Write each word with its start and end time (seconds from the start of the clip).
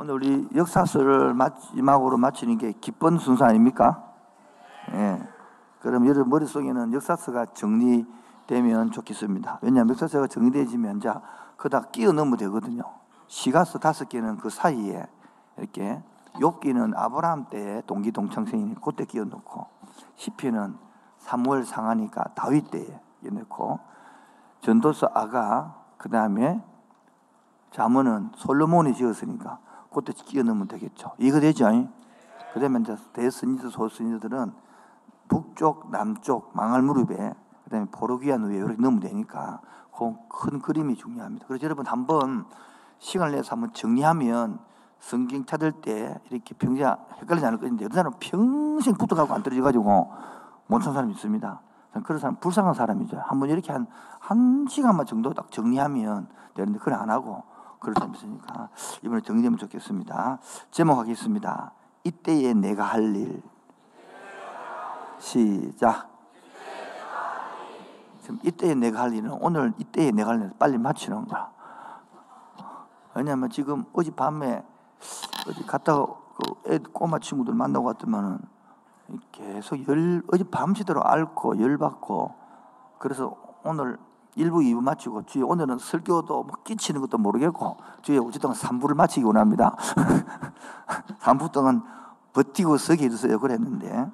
오늘 0.00 0.14
우리 0.14 0.48
역사서를 0.54 1.34
마지막으로 1.34 2.18
마치는 2.18 2.56
게 2.56 2.70
기쁜 2.70 3.18
순서 3.18 3.44
아닙니까? 3.44 4.12
예. 4.92 5.20
그럼 5.80 6.06
여러분 6.06 6.28
머릿속에는 6.30 6.92
역사서가 6.92 7.46
정리되면 7.46 8.92
좋겠습니다. 8.92 9.58
왜냐하면 9.60 9.90
역사서가 9.90 10.28
정리되지면 10.28 11.00
자, 11.00 11.20
그다 11.56 11.80
끼어 11.90 12.12
넣으면 12.12 12.36
되거든요. 12.36 12.84
시가서 13.26 13.80
다섯 13.80 14.08
개는 14.08 14.36
그 14.36 14.50
사이에 14.50 15.04
이렇게 15.56 16.00
욥기는 16.34 16.96
아브라함 16.96 17.46
때 17.50 17.82
동기 17.88 18.12
동창생이니 18.12 18.76
그때 18.80 19.04
끼어 19.04 19.24
넣고 19.24 19.66
시편은 20.14 20.76
사무엘 21.18 21.64
상하니까 21.64 22.22
다윗 22.36 22.70
때에 22.70 23.00
끼어 23.20 23.32
넣고 23.32 23.80
전도서 24.60 25.10
아가 25.12 25.74
그 25.96 26.08
다음에 26.08 26.62
자문은 27.72 28.30
솔로몬이 28.36 28.94
지었으니까 28.94 29.58
그때 29.92 30.12
끼어 30.12 30.42
넣으면 30.42 30.68
되겠죠. 30.68 31.12
이거? 31.18 31.40
그 32.52 32.60
다음에 32.60 32.80
이제 32.80 32.96
대선지자 33.12 33.70
소선지자들은 33.70 34.52
북쪽, 35.28 35.90
남쪽, 35.90 36.50
망할 36.54 36.82
무릎에 36.82 37.34
그 37.64 37.70
다음에 37.70 37.86
포르기안 37.90 38.44
위에 38.44 38.56
이렇게 38.56 38.80
넣으면 38.80 39.00
되니까 39.00 39.60
그큰 39.92 40.60
그림이 40.60 40.96
중요합니다. 40.96 41.46
그래서 41.46 41.64
여러분 41.64 41.86
한번 41.86 42.46
시간을 42.98 43.34
내서 43.34 43.52
한번 43.52 43.72
정리하면 43.72 44.58
성경 45.00 45.44
찾을 45.44 45.72
때 45.72 46.18
이렇게 46.30 46.54
평생 46.54 46.94
헷갈리지 47.20 47.46
않을 47.46 47.58
것인데 47.58 47.84
어떤 47.84 47.94
사람은 47.94 48.18
평생 48.18 48.94
붙어가고 48.94 49.34
안 49.34 49.42
떨어져가지고 49.42 50.12
못한 50.66 50.92
사람이 50.92 51.12
있습니다. 51.12 51.60
그런 52.04 52.18
사람 52.18 52.36
불쌍한 52.36 52.74
사람이죠. 52.74 53.18
한번 53.24 53.50
이렇게 53.50 53.72
한, 53.72 53.86
한 54.18 54.66
시간만 54.68 55.06
정도 55.06 55.32
딱 55.34 55.50
정리하면 55.50 56.28
되는데 56.54 56.78
그걸 56.78 56.94
안 56.94 57.10
하고 57.10 57.42
그럴 57.78 57.94
사람이 57.94 58.16
있으니까 58.16 58.68
이번에 59.02 59.20
정리되면 59.20 59.58
좋겠습니다. 59.58 60.38
제목하겠습니다. 60.70 61.72
이때에 62.04 62.54
내가 62.54 62.84
할 62.84 63.14
일. 63.14 63.42
시작. 65.18 66.08
지금 68.20 68.38
이때에 68.42 68.74
내가 68.74 69.02
할 69.02 69.14
일은 69.14 69.30
오늘 69.40 69.72
이때에 69.78 70.10
내가 70.10 70.30
할 70.30 70.38
일은 70.38 70.52
빨리 70.58 70.78
마치는 70.78 71.26
거야. 71.26 71.50
왜냐하면 73.14 73.50
지금 73.50 73.84
어젯밤에 73.92 74.64
어디 75.48 75.66
갔다가 75.66 76.06
그 76.36 76.82
꼬마 76.92 77.18
친구들 77.18 77.54
만나고 77.54 77.86
왔더만은 77.86 78.38
계속 79.32 79.88
열 79.88 80.22
어제 80.32 80.44
밤새도록 80.44 81.04
앓고 81.04 81.60
열받고 81.60 82.34
그래서 82.98 83.34
오늘 83.64 83.98
1부 84.38 84.62
2부 84.62 84.80
마치고 84.82 85.24
주에 85.26 85.42
오늘은 85.42 85.78
설교도 85.78 86.44
뭐 86.44 86.56
끼치는 86.64 87.00
것도 87.02 87.18
모르겠고 87.18 87.76
주에 88.02 88.18
어쨌든 88.18 88.52
3부를 88.52 88.94
마치기 88.94 89.24
원합니다. 89.26 89.74
3부 91.20 91.50
동안 91.52 91.82
버티고 92.32 92.76
서게 92.76 93.06
해주세요 93.06 93.38
그랬는데 93.40 94.06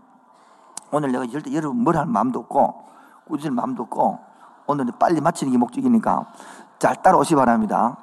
오늘 0.92 1.12
내가 1.12 1.26
절대 1.26 1.52
여러분 1.52 1.82
뭘 1.84 1.96
할 1.96 2.06
마음도 2.06 2.40
없고 2.40 2.84
꾸질 3.26 3.50
마음도 3.50 3.82
없고 3.84 4.18
오늘은 4.66 4.92
빨리 4.98 5.20
마치는 5.20 5.52
게 5.52 5.58
목적이니까 5.58 6.26
잘 6.78 7.02
따라오시 7.02 7.34
바랍니다. 7.34 7.98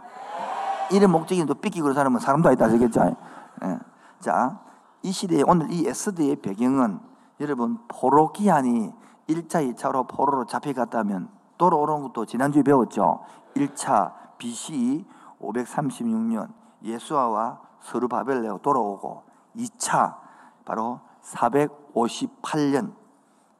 이런 0.91 1.11
목적인데 1.11 1.55
삐끼고 1.55 1.83
그런 1.85 1.95
사람은 1.95 2.19
사람도 2.19 2.49
아니다 2.49 2.67
되겠죠. 2.67 3.15
예. 3.63 3.79
자, 4.19 4.59
이 5.01 5.11
시대에 5.11 5.41
오늘 5.47 5.71
이 5.71 5.87
에스더의 5.87 6.37
배경은 6.37 6.99
여러분 7.39 7.79
포로 7.87 8.31
기한이 8.31 8.93
1차, 9.27 9.73
2차로 9.75 10.07
포로로 10.07 10.45
잡혀갔다면 10.45 11.29
돌아오는 11.61 12.01
것도 12.01 12.25
지난주에 12.25 12.63
배웠죠. 12.63 13.19
1차 13.55 14.13
BC 14.39 15.05
536년 15.39 16.51
예수아와 16.81 17.61
서르바벨레오 17.81 18.57
돌아오고 18.59 19.23
2차 19.55 20.17
바로 20.65 21.01
458년 21.21 22.95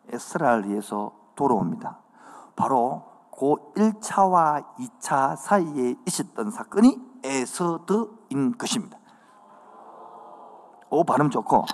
에스라를 0.09 0.67
위해서 0.69 1.11
돌아옵니다. 1.35 1.99
바로 2.55 3.03
그 3.31 3.53
1차와 3.75 4.65
2차 4.77 5.35
사이에 5.35 5.93
있었던 6.07 6.49
사건이 6.49 6.99
에서드인 7.23 8.57
것입니다. 8.57 8.97
오 10.89 11.03
발음 11.03 11.29
좋고 11.29 11.65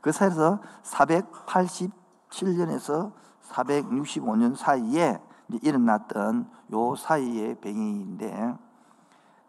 그 0.00 0.10
사이에서 0.10 0.58
487년에서 0.82 3.12
465년 3.50 4.56
사이에 4.56 5.20
일어났던 5.62 6.50
요 6.72 6.96
사이의 6.96 7.60
배경인데 7.60 8.54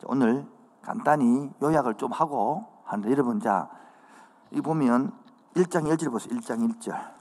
오늘 0.06 0.46
간단히 0.82 1.52
요약을 1.62 1.96
좀 1.96 2.12
하고 2.12 2.66
하는데 2.86 3.12
여러분 3.12 3.40
자, 3.40 3.70
이 4.52 4.62
보면 4.62 5.12
1장 5.56 5.84
1절 5.92 6.12
보세요. 6.12 6.38
1장 6.40 6.80
1절. 6.80 7.18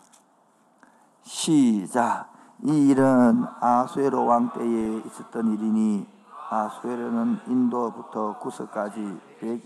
시작. 1.22 2.32
이 2.62 2.88
일은 2.88 3.44
아수에로 3.60 4.24
왕 4.24 4.52
때에 4.52 4.98
있었던 5.06 5.52
일이니 5.52 6.06
아수에로는 6.48 7.40
인도부터 7.48 8.38
구서까지 8.38 9.20
100 9.40 9.62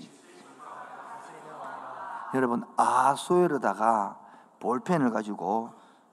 여러분 2.34 2.65
아수에로다가 2.77 4.16
볼펜을 4.60 5.10
가지고 5.10 5.71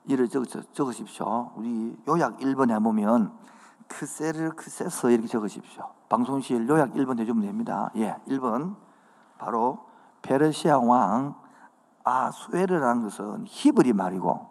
이를 0.08 0.30
적으, 0.30 0.46
적으 0.74 0.92
십시오. 0.92 1.52
우리 1.56 1.96
요약 2.08 2.40
1번에 2.40 2.82
보면 2.82 3.32
크세를 3.88 4.52
크세서 4.52 5.12
이렇게 5.12 5.28
적으십시오. 5.28 5.90
방송실 6.10 6.68
요약 6.68 6.94
1번 6.94 7.20
해주면 7.20 7.46
됩니다. 7.46 7.92
예, 7.98 8.16
1번 8.28 8.76
바로 9.38 9.86
페르시아 10.22 10.80
왕 10.80 11.36
아수에르라는 12.04 13.04
것은 13.04 13.44
히브리 13.46 13.94
말이고 13.94 14.48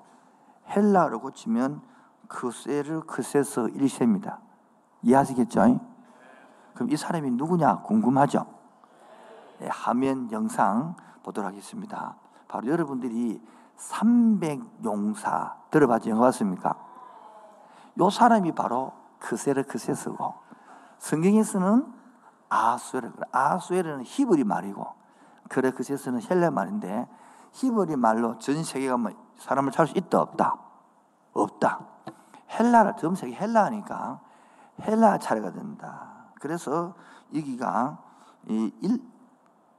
헬라로 0.68 1.20
고치면 1.20 1.80
크세르 2.28 3.02
크세서 3.02 3.64
1세입니다. 3.64 4.38
이해하시겠죠? 5.02 5.80
그럼 6.74 6.90
이 6.90 6.96
사람이 6.96 7.30
누구냐 7.30 7.82
궁금하죠? 7.82 8.44
예, 9.62 9.68
화면 9.68 10.30
영상 10.32 10.96
보도록 11.22 11.48
하겠습니다. 11.48 12.16
바로 12.46 12.68
여러분들이 12.68 13.40
300용사. 13.76 15.54
들어봤죠? 15.70 16.10
영화 16.10 16.26
봤습니까? 16.26 16.74
요 17.98 18.10
사람이 18.10 18.52
바로 18.52 18.92
크세르 19.18 19.64
크세스고 19.64 20.34
성경에서는 20.98 21.94
아수에르 22.48 23.10
아수에르는 23.32 24.02
히브리 24.04 24.44
말이고 24.44 24.86
그래 25.48 25.70
크세스는 25.70 26.20
헬레 26.22 26.50
말인데 26.50 27.08
히브리 27.52 27.96
말로 27.96 28.38
전 28.38 28.62
세계가 28.62 28.96
뭐 28.96 29.12
사람을 29.38 29.72
찾을 29.72 29.88
수 29.88 29.98
있다? 29.98 30.20
없다? 30.20 30.58
없다. 31.32 31.80
헬라를 32.58 32.96
전 32.96 33.14
세계 33.14 33.34
헬라니까 33.34 34.20
헬라 34.82 35.18
차례가 35.18 35.52
된다. 35.52 36.26
그래서 36.40 36.94
여기가 37.34 37.98
이 38.48 38.72
일, 38.80 39.02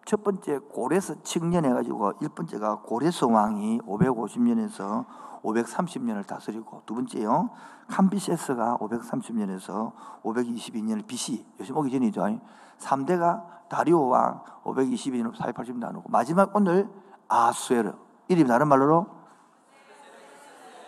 첫 0.07 0.23
번째 0.23 0.59
고레스 0.59 1.21
칙년해가지고 1.21 2.13
일 2.21 2.29
번째가 2.29 2.77
고레스 2.77 3.25
왕이 3.25 3.81
550년에서 3.81 5.05
530년을 5.43 6.25
다스리고 6.25 6.81
두 6.85 6.95
번째요 6.95 7.49
캄비세스가 7.89 8.77
530년에서 8.77 9.91
522년을 10.23 11.05
BC 11.05 11.45
요즘 11.59 11.75
오기 11.75 11.91
전이죠 11.91 12.39
3대가 12.79 13.43
다리오 13.67 14.07
왕 14.07 14.45
522년 14.63 15.35
480년 15.35 15.79
나누고 15.79 16.07
마지막 16.07 16.55
오늘 16.55 16.89
아수에르 17.27 17.91
이름이 18.29 18.47
다른 18.47 18.69
말로 18.69 19.07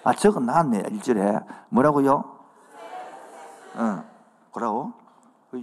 아 0.06 0.14
적은 0.14 0.46
나왔네 0.46 0.84
1절에 0.84 1.46
뭐라고요? 1.68 2.24
응 3.80 4.04
뭐라고? 4.54 4.94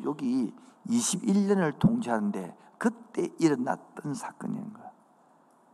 여기 0.04 0.54
21년을 0.90 1.78
통치하는데 1.78 2.65
그때 2.78 3.30
일어났던 3.38 4.14
사건인 4.14 4.72
거야. 4.72 4.90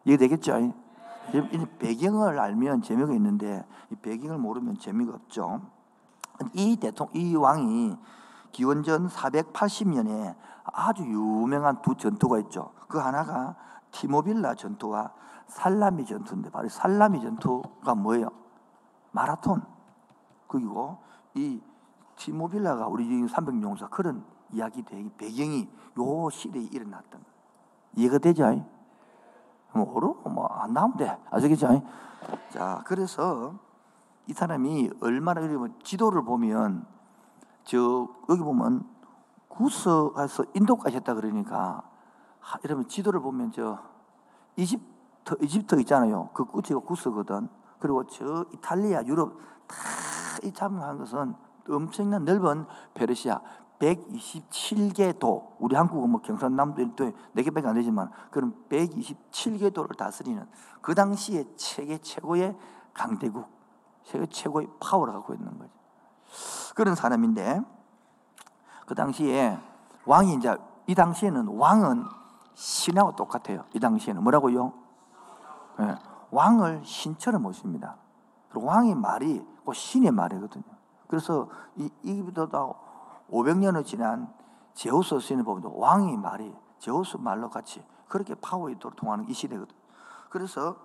이해 0.04 0.16
되겠죠? 0.16 0.58
이 0.58 1.66
배경을 1.78 2.38
알면 2.38 2.82
재미가 2.82 3.12
있는데 3.14 3.64
이 3.90 3.96
배경을 3.96 4.38
모르면 4.38 4.78
재미가 4.78 5.14
없죠. 5.14 5.60
이 6.54 6.76
대통령, 6.76 7.14
이 7.14 7.36
왕이 7.36 7.96
기원전 8.50 9.08
480년에 9.08 10.34
아주 10.64 11.04
유명한 11.04 11.80
두 11.82 11.94
전투가 11.94 12.38
있죠. 12.40 12.72
그 12.88 12.98
하나가 12.98 13.56
티모빌라 13.92 14.54
전투와 14.54 15.12
살라미 15.46 16.04
전투인데 16.04 16.50
바로 16.50 16.68
살라미 16.68 17.20
전투가 17.20 17.94
뭐예요? 17.94 18.30
마라톤. 19.12 19.62
그리고 20.46 20.98
이 21.34 21.60
티모빌라가 22.16 22.88
우리 22.88 23.06
300용사 23.26 23.90
그런 23.90 24.24
이야기 24.52 24.82
되 24.82 25.04
배경이 25.16 25.68
요 25.98 26.30
시대에 26.30 26.62
일어났던 26.62 27.20
거. 27.20 27.26
이해가 27.96 28.18
되죠? 28.18 28.64
뭐로 29.74 30.14
뭐안 30.24 30.72
나오면 30.72 30.96
돼. 30.96 31.18
아시겠죠? 31.30 31.82
자, 32.50 32.82
그래서 32.86 33.54
이 34.26 34.32
사람이 34.32 34.90
얼마나 35.00 35.40
그러면 35.40 35.74
지도를 35.82 36.22
보면 36.22 36.86
저 37.64 38.08
여기 38.28 38.40
보면 38.42 38.84
구스에서 39.48 40.44
인도까지 40.54 40.96
했다 40.96 41.14
그러니까 41.14 41.82
하, 42.40 42.58
이러면 42.64 42.88
지도를 42.88 43.20
보면 43.20 43.52
저 43.52 43.78
이집트 44.56 45.36
이집트 45.40 45.80
있잖아요. 45.80 46.30
그 46.32 46.44
끝이 46.44 46.78
구스거든. 46.80 47.48
그리고 47.78 48.06
저 48.06 48.44
이탈리아, 48.52 49.02
유럽 49.04 49.36
다 49.66 49.76
이 50.42 50.52
참여한 50.52 50.98
것은 50.98 51.34
엄청난 51.68 52.24
넓은 52.24 52.66
페르시아 52.94 53.40
127개 53.82 55.18
도, 55.18 55.56
우리 55.58 55.74
한국은 55.74 56.10
뭐 56.10 56.20
경상남도 56.20 56.94
도 56.94 57.12
4개밖에 57.34 57.66
안 57.66 57.74
되지만 57.74 58.10
그런 58.30 58.54
127개 58.68 59.74
도를 59.74 59.96
다스리는 59.96 60.46
그 60.80 60.94
당시에 60.94 61.44
세계 61.56 61.98
최고의 61.98 62.56
강대국, 62.94 63.48
세계 64.04 64.26
최고의 64.26 64.68
파워를 64.80 65.12
갖고 65.14 65.34
있는 65.34 65.58
거죠. 65.58 65.70
그런 66.76 66.94
사람인데 66.94 67.60
그 68.86 68.94
당시에 68.94 69.58
왕이 70.06 70.34
이제 70.34 70.56
이 70.86 70.94
당시에는 70.94 71.48
왕은 71.48 72.04
신하고 72.54 73.16
똑같아요. 73.16 73.64
이 73.74 73.80
당시에는 73.80 74.22
뭐라고요? 74.22 74.72
네. 75.78 75.94
왕을 76.30 76.82
신처럼 76.84 77.42
모십니다. 77.42 77.96
그리고 78.48 78.66
왕의 78.66 78.94
말이 78.94 79.44
그 79.64 79.72
신의 79.72 80.12
말이거든요. 80.12 80.64
그래서 81.08 81.48
이, 81.76 81.90
이보다 82.02 82.46
500년을 83.32 83.84
지난 83.84 84.32
제우스 84.74 85.18
시인을 85.18 85.44
보면 85.44 85.72
왕의 85.74 86.16
말이 86.18 86.54
제우스 86.78 87.16
말로 87.16 87.50
같이 87.50 87.84
그렇게 88.08 88.34
파워 88.34 88.70
있도록 88.70 88.96
통하는 88.96 89.28
이 89.28 89.32
시대거든. 89.32 89.74
그래서 90.30 90.76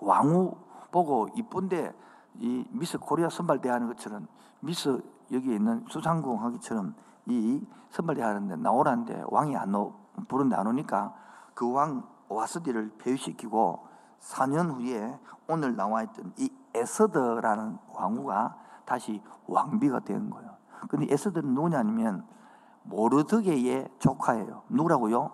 왕후 0.00 0.54
보고 0.90 1.28
이쁜데 1.34 1.92
이 2.40 2.64
미스 2.70 2.98
코리아 2.98 3.28
선발대회 3.28 3.68
하는 3.68 3.88
것처럼 3.88 4.28
미스 4.60 5.02
여기 5.32 5.54
있는 5.54 5.84
수상궁 5.88 6.44
하기처럼 6.44 6.94
이 7.26 7.66
선발대회 7.90 8.22
하는데 8.22 8.56
나오라는데 8.56 9.24
왕이 9.28 9.56
안 9.56 9.74
오, 9.74 9.94
부른데 10.28 10.54
안 10.56 10.66
오니까 10.66 11.14
그 11.54 11.66
왕 11.72 12.02
와스디를 12.28 12.96
폐위시키고 12.98 13.86
4년 14.20 14.74
후에 14.74 15.18
오늘 15.48 15.76
나와 15.76 16.02
있던 16.02 16.32
이 16.38 16.52
에스더라는 16.74 17.78
왕후가 17.94 18.56
다시 18.84 19.22
왕비가 19.46 20.00
된 20.00 20.28
거예요. 20.30 20.55
근데 20.88 21.12
에스더는 21.12 21.54
누구냐면 21.54 22.26
모르드개의 22.84 23.88
조카예요. 23.98 24.62
누구라고요? 24.68 25.30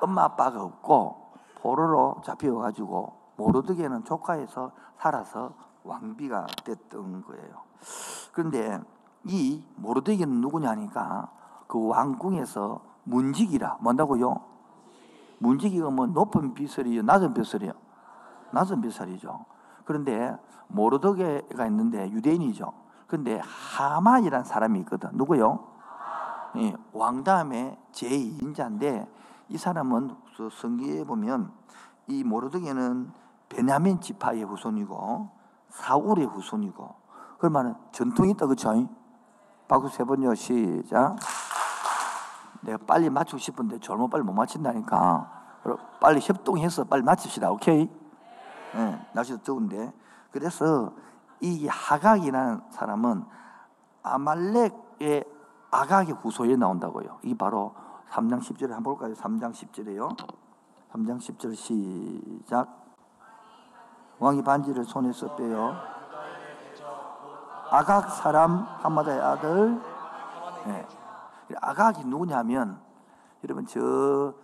엄마 0.00 0.24
아빠가 0.24 0.62
없고 0.62 1.32
포로로 1.56 2.22
잡혀가지고 2.24 3.12
모르드게는 3.36 4.04
조카에서 4.04 4.72
살아서 4.98 5.52
왕비가 5.84 6.46
됐던 6.64 7.24
거예요. 7.24 7.62
그런데 8.32 8.80
이 9.24 9.64
모르드게는 9.76 10.40
누구냐니까 10.40 11.30
그 11.66 11.86
왕궁에서 11.86 12.80
문직이라 13.04 13.78
뭔다고요? 13.80 14.50
문직이가 15.38 15.90
뭐 15.90 16.06
높은 16.06 16.52
비설이요, 16.52 17.02
낮은 17.02 17.32
비설이요? 17.32 17.72
낮은 18.52 18.80
비설이죠. 18.82 19.44
그런데 19.84 20.36
모르드게가 20.68 21.66
있는데 21.66 22.10
유대인이죠. 22.10 22.72
근데 23.10 23.40
하만이라는 23.42 24.44
사람이 24.44 24.78
있거든. 24.80 25.10
누구요? 25.14 25.66
예, 26.58 26.76
왕 26.92 27.24
다음에 27.24 27.76
제2인자인데 27.90 29.08
이 29.48 29.58
사람은 29.58 30.14
성기에 30.52 31.02
보면 31.04 31.50
이 32.06 32.22
모르드게는 32.22 33.10
베냐민 33.48 34.00
지파의 34.00 34.44
후손이고 34.44 35.28
사울의 35.70 36.26
후손이고 36.26 36.94
그러면 37.38 37.76
전통이 37.90 38.30
있다 38.30 38.46
그쵸? 38.46 38.88
박수 39.66 39.88
세 39.88 40.04
번요 40.04 40.34
시작 40.36 41.16
내가 42.60 42.78
빨리 42.86 43.10
맞추고 43.10 43.38
싶은데 43.38 43.80
잘못 43.80 44.08
빨리 44.08 44.22
못 44.22 44.32
맞춘다니까 44.32 45.58
빨리 46.00 46.20
협동해서 46.20 46.84
빨리 46.84 47.02
맞춥시다 47.02 47.50
오케이? 47.50 47.90
네, 48.74 49.06
날씨도 49.14 49.42
더운데 49.42 49.92
그래서 50.30 50.92
이 51.40 51.66
하각이라는 51.66 52.62
사람은 52.70 53.24
아말렉의 54.02 55.24
아각의 55.70 56.14
후손에 56.14 56.56
나온다고요. 56.56 57.18
이 57.22 57.34
바로 57.34 57.74
3장 58.10 58.40
10절에 58.40 58.70
한번 58.70 58.96
볼까요? 58.96 59.14
3장 59.14 59.52
10절에요. 59.52 60.16
3장 60.92 61.18
10절 61.18 61.54
시작. 61.54 62.68
왕이 64.18 64.42
반지를 64.42 64.84
손에서 64.84 65.34
빼요. 65.36 65.76
아각 67.70 68.10
사람 68.10 68.58
하마다의 68.80 69.20
아들. 69.20 69.80
네. 70.66 70.86
아각이 71.60 72.04
누구냐면 72.04 72.80
여러분 73.44 73.64
저 73.66 74.34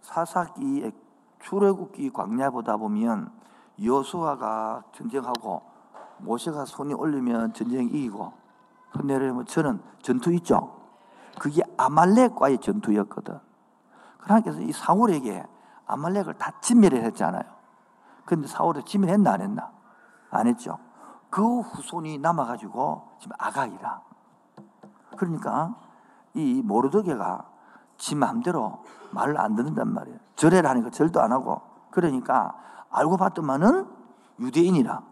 사사기의 0.00 0.92
출애굽기 1.40 2.10
광야 2.10 2.50
보다 2.50 2.76
보면 2.76 3.30
여수아가 3.82 4.82
전쟁하고 4.92 5.71
모세가 6.22 6.64
손이 6.64 6.94
올리면 6.94 7.52
전쟁 7.52 7.86
이기고 7.86 8.32
손 8.92 9.06
내려면 9.06 9.44
저는 9.46 9.80
전투 10.02 10.32
있죠. 10.34 10.80
그게 11.38 11.62
아말렉과의 11.76 12.58
전투였거든. 12.58 13.38
그러니까 14.18 14.50
이 14.52 14.72
사울에게 14.72 15.44
아말렉을 15.86 16.34
다 16.34 16.52
진멸을 16.60 17.02
했잖아요. 17.04 17.42
근데 18.24 18.46
사울을 18.46 18.84
진멸했나 18.84 19.32
안 19.32 19.40
했나? 19.40 19.70
안 20.30 20.46
했죠. 20.46 20.78
그 21.30 21.60
후손이 21.60 22.18
남아가지고 22.18 23.08
지금 23.18 23.34
아가이라. 23.38 24.02
그러니까 25.16 25.74
이 26.34 26.62
모르드게가 26.62 27.46
지 27.96 28.14
마음대로 28.14 28.84
말을 29.12 29.38
안 29.40 29.54
듣는단 29.54 29.92
말이에요. 29.92 30.18
절해를 30.36 30.68
하니까 30.68 30.90
절도 30.90 31.20
안 31.20 31.32
하고. 31.32 31.60
그러니까 31.90 32.54
알고 32.90 33.16
봤더만은 33.16 33.86
유대인이라. 34.40 35.11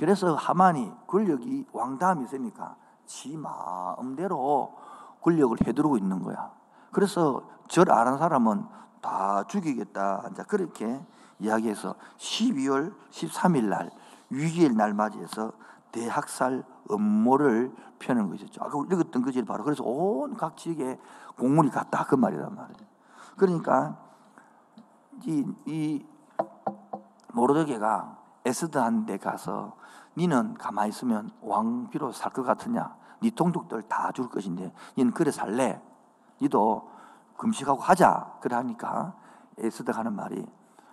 그래서 0.00 0.34
하만이 0.34 0.90
권력이 1.06 1.66
왕다음이 1.72 2.24
있으니까 2.24 2.74
지 3.04 3.36
마음대로 3.36 4.74
권력을 5.20 5.54
해두르고 5.66 5.98
있는 5.98 6.22
거야. 6.22 6.50
그래서 6.90 7.42
절 7.68 7.92
아는 7.92 8.16
사람은 8.16 8.64
다 9.02 9.44
죽이겠다. 9.44 10.30
이제 10.32 10.42
그렇게 10.44 11.04
이야기해서 11.38 11.94
12월 12.16 12.94
13일 13.10 13.64
날 13.64 13.90
위기의 14.30 14.70
날 14.70 14.94
맞이해서 14.94 15.52
대학살 15.92 16.64
음모를 16.90 17.74
펴는 17.98 18.30
것이죠. 18.30 18.64
아까 18.64 18.78
읽었던 18.90 19.20
그지 19.22 19.44
바로 19.44 19.64
그래서 19.64 19.84
온 19.84 20.34
각 20.34 20.56
지역에 20.56 20.98
공문이 21.38 21.70
갔다 21.70 22.04
그 22.04 22.14
말이란 22.14 22.54
말이에요. 22.54 22.88
그러니까 23.36 23.98
이, 25.26 25.44
이 25.66 26.06
모르드게가 27.34 28.16
에스드한데 28.46 29.18
가서 29.18 29.76
니는 30.16 30.54
가만히 30.54 30.90
있으면 30.90 31.30
왕비로 31.40 32.12
살 32.12 32.32
것 32.32 32.42
같으냐? 32.42 32.96
니 33.22 33.30
동족들 33.30 33.82
다 33.82 34.12
줄 34.12 34.28
것인데 34.28 34.72
니는 34.96 35.12
그래 35.12 35.30
살래? 35.30 35.80
니도 36.40 36.90
금식하고 37.36 37.80
하자. 37.80 38.38
그래 38.40 38.56
하니까 38.56 39.14
에스드 39.58 39.90
하는 39.90 40.14
말이 40.14 40.44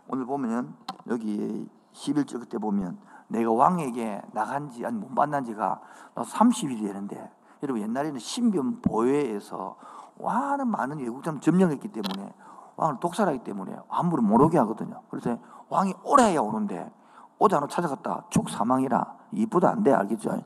오늘 0.07 0.25
보면 0.25 0.75
여기 1.07 1.69
11절 1.93 2.39
그때 2.41 2.57
보면 2.57 2.99
내가 3.29 3.51
왕에게 3.51 4.21
나간 4.33 4.69
지, 4.69 4.85
아니 4.85 4.97
못 4.97 5.09
만난 5.11 5.43
지가 5.43 5.81
30일이 6.15 6.81
되는데 6.85 7.29
여러분 7.63 7.81
옛날에는 7.81 8.19
신변 8.19 8.81
보회에서 8.81 9.75
왕은 10.17 10.67
많은 10.67 10.99
외국장 10.99 11.39
점령했기 11.39 11.89
때문에 11.89 12.33
왕을 12.75 12.99
독살하기 12.99 13.39
때문에 13.39 13.75
함부로 13.89 14.21
못 14.21 14.39
오게 14.41 14.57
하거든요. 14.59 15.01
그래서 15.09 15.37
왕이 15.69 15.93
오래야 16.03 16.39
오는데 16.41 16.91
오자로 17.39 17.67
찾아갔다. 17.67 18.23
죽 18.29 18.49
사망이라. 18.49 19.13
이쁘다 19.33 19.69
안 19.69 19.83
돼 19.83 19.93
알겠죠? 19.93 20.41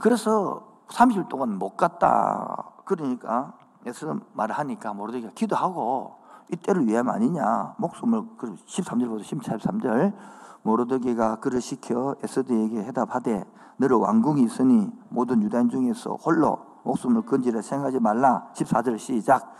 그래서 0.00 0.62
30일 0.88 1.28
동안 1.28 1.58
못 1.58 1.76
갔다. 1.76 2.64
그러니까 2.84 3.52
예수 3.86 4.18
말을 4.32 4.54
하니까 4.58 4.92
모르게 4.92 5.30
기도하고 5.34 6.14
이때를 6.52 6.86
위함 6.86 7.08
아니냐? 7.08 7.74
목숨을 7.78 8.22
13절부터 8.66 9.22
13절. 9.22 10.12
모르드게가 10.62 11.36
그를 11.36 11.60
시켜 11.60 12.14
에스드에게 12.22 12.82
해답하되 12.84 13.44
너를 13.78 13.96
왕궁이 13.96 14.42
있으니 14.42 14.90
모든 15.08 15.42
유다인 15.42 15.70
중에서 15.70 16.16
홀로 16.16 16.58
목숨을 16.82 17.22
건지려 17.22 17.62
생각하지 17.62 18.00
말라. 18.00 18.48
14절 18.54 18.98
시작 18.98 19.54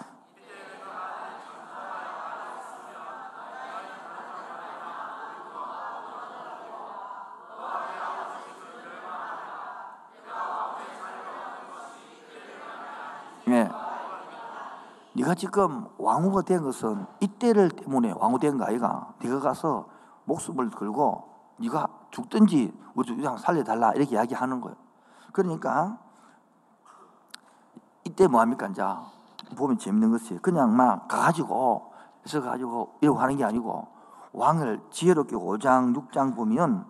네가 15.30 15.34
지금 15.34 15.86
왕후가 15.98 16.42
된 16.42 16.62
것은 16.62 17.06
이때를 17.20 17.70
때문에 17.70 18.12
왕후 18.16 18.38
된 18.38 18.58
거 18.58 18.64
아이가? 18.64 19.14
네가 19.22 19.38
가서 19.38 19.86
목숨을 20.24 20.70
걸고 20.70 21.24
네가 21.58 21.86
죽든지 22.10 22.72
우리 22.94 23.14
그냥 23.14 23.36
살려달라 23.36 23.92
이렇게 23.92 24.16
이야기하는 24.16 24.60
거예요. 24.60 24.76
그러니까 25.32 25.98
이때 28.04 28.26
뭐합니까 28.26 28.66
이제 28.68 28.82
보면 29.56 29.78
재밌는 29.78 30.10
것이 30.10 30.38
그냥 30.38 30.74
막 30.76 31.06
가가지고 31.06 31.92
그래서 32.22 32.42
가지고 32.42 32.94
이러고 33.00 33.20
하는 33.20 33.36
게 33.36 33.44
아니고 33.44 33.86
왕을 34.32 34.80
지혜롭게 34.90 35.36
5장 35.36 35.94
6장 35.96 36.34
보면 36.34 36.86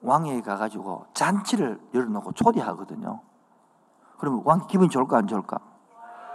왕에 0.00 0.40
가가지고 0.40 1.06
잔치를 1.14 1.80
열어놓고 1.92 2.32
초대하거든요. 2.32 3.20
그러면 4.18 4.42
왕 4.44 4.66
기분이 4.66 4.88
좋을까 4.88 5.18
안 5.18 5.26
좋을까? 5.26 5.58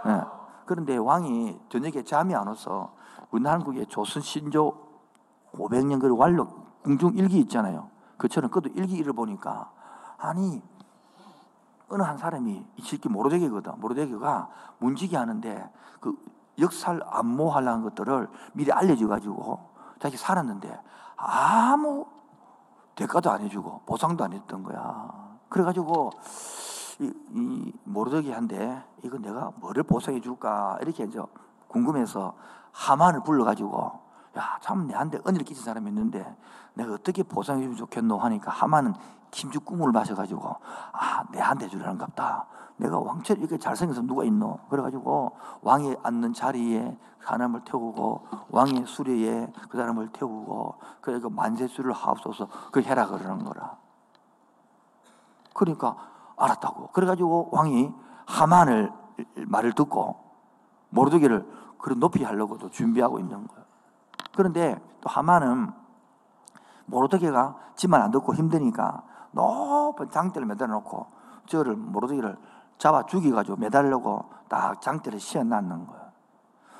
네. 0.06 0.37
그런데 0.68 0.98
왕이 0.98 1.58
저녁에 1.70 2.04
잠이 2.04 2.34
안 2.34 2.46
와서 2.46 2.92
우리 3.30 3.42
한국의 3.42 3.86
조선 3.86 4.20
신조 4.20 4.74
500년 5.52 5.98
그 5.98 6.14
완료 6.14 6.46
궁중 6.82 7.16
일기 7.16 7.38
있잖아요. 7.40 7.88
그처럼 8.18 8.50
그것도 8.50 8.74
일기 8.74 8.96
읽어보니까 8.96 9.70
아니 10.18 10.62
어느 11.88 12.02
한 12.02 12.18
사람이 12.18 12.66
이 12.76 12.82
새끼 12.82 13.08
모로데기거든. 13.08 13.80
모로데기가 13.80 14.50
문지기 14.76 15.16
하는데 15.16 15.70
그 16.00 16.14
역살 16.58 17.00
안모하려는 17.02 17.82
것들을 17.84 18.28
미리 18.52 18.70
알려줘 18.70 19.08
가지고 19.08 19.70
자기 19.98 20.18
살았는데 20.18 20.82
아무 21.16 22.04
대가도 22.94 23.30
안 23.30 23.40
해주고 23.40 23.84
보상도 23.86 24.22
안 24.22 24.34
했던 24.34 24.62
거야. 24.62 25.38
그래가지고 25.48 26.10
이, 27.00 27.12
이 27.30 27.72
모르더기한데 27.84 28.84
이거 29.04 29.18
내가 29.18 29.52
뭐를 29.56 29.82
보상해 29.82 30.20
줄까 30.20 30.78
이렇게 30.80 31.04
이제 31.04 31.20
궁금해서 31.68 32.34
하만을 32.72 33.22
불러가지고 33.22 34.00
야 34.36 34.58
참 34.60 34.86
내한테 34.86 35.18
은혜를 35.26 35.44
끼친 35.44 35.64
사람이 35.64 35.88
있는데 35.88 36.36
내가 36.74 36.92
어떻게 36.92 37.22
보상해 37.22 37.62
주면 37.62 37.76
좋겠노 37.76 38.18
하니까 38.18 38.50
하만은 38.50 38.94
김주 39.30 39.60
국물을 39.60 39.92
마셔가지고 39.92 40.56
아 40.92 41.24
내한테 41.30 41.68
주려는갑다. 41.68 42.46
내가 42.76 42.98
왕처럼 42.98 43.42
이렇게 43.42 43.58
잘생겨서 43.58 44.02
누가 44.02 44.24
있노? 44.24 44.58
그래가지고 44.70 45.32
왕이 45.62 45.96
앉는 46.02 46.32
자리에 46.32 46.96
사람을 47.24 47.62
태우고 47.64 48.26
왕의 48.50 48.86
수레에 48.86 49.52
그 49.68 49.76
사람을 49.76 50.08
태우고 50.12 50.74
그래서 51.00 51.28
만세수를 51.28 51.92
하옵소서 51.92 52.48
그 52.70 52.80
해라 52.82 53.06
그러는 53.06 53.44
거라. 53.44 53.76
그러니까 55.54 55.96
알았다고. 56.38 56.88
그래가지고 56.88 57.50
왕이 57.52 57.92
하만을 58.26 58.92
말을 59.46 59.72
듣고 59.72 60.16
모르드기를 60.90 61.46
그런 61.78 62.00
높이 62.00 62.24
하려고도 62.24 62.70
준비하고 62.70 63.18
있는 63.18 63.46
거예요. 63.46 63.64
그런데 64.34 64.80
또 65.00 65.08
하만은 65.08 65.72
모르드기가 66.86 67.56
집만 67.76 68.02
안 68.02 68.10
듣고 68.10 68.34
힘드니까 68.34 69.02
높은 69.32 70.10
장대를 70.10 70.46
매달아 70.46 70.72
놓고 70.72 71.06
저를 71.46 71.76
모르드기를 71.76 72.36
잡아 72.78 73.04
죽이가지고 73.04 73.56
매달려고 73.56 74.30
딱 74.48 74.80
장대를 74.80 75.20
씌워놨는 75.20 75.86
거예요. 75.86 76.08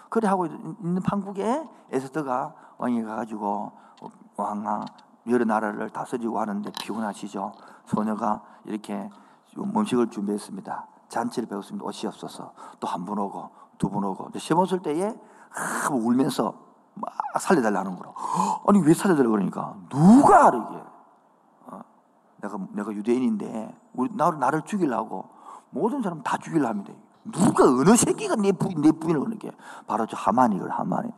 그래 0.08 0.28
하고 0.28 0.46
있는 0.46 1.02
판국에 1.02 1.68
에스더가 1.90 2.54
왕이 2.78 3.02
가가지고 3.02 3.72
왕아 4.36 4.84
여러 5.28 5.44
나라를 5.44 5.90
다스리고 5.90 6.40
하는데 6.40 6.70
피곤하시죠. 6.80 7.52
소녀가 7.84 8.42
이렇게 8.64 9.10
음식을 9.56 10.10
준비했습니다. 10.10 10.86
잔치를 11.08 11.48
배웠습니다. 11.48 11.84
옷이 11.86 12.06
없어서 12.06 12.52
또한번 12.80 13.18
오고 13.18 13.50
두번 13.78 14.04
오고 14.04 14.30
세번쓸 14.38 14.80
때에 14.80 15.08
아, 15.08 15.88
울면서 15.90 16.54
막 16.94 17.12
살려달라는 17.40 17.96
거라. 17.96 18.12
아니 18.66 18.80
왜 18.80 18.92
살려달라 18.92 19.30
그러니까 19.30 19.74
누가 19.88 20.48
이게 20.48 20.82
어, 21.66 21.80
내가 22.42 22.58
내가 22.72 22.92
유대인인데 22.92 23.74
우리 23.94 24.10
나를 24.14 24.38
나를 24.38 24.62
죽이려고 24.62 25.28
모든 25.70 26.02
사람 26.02 26.22
다 26.22 26.36
죽이려 26.38 26.68
합니다. 26.68 26.92
누가 27.24 27.64
어느 27.64 27.96
새끼가 27.96 28.36
내 28.36 28.52
부인 28.52 28.80
내 28.80 28.90
부인을 28.90 29.20
그러는 29.20 29.38
게 29.38 29.50
바로 29.86 30.06
저 30.06 30.16
하만이 30.16 30.58
그 30.58 30.66
하만이. 30.66 31.10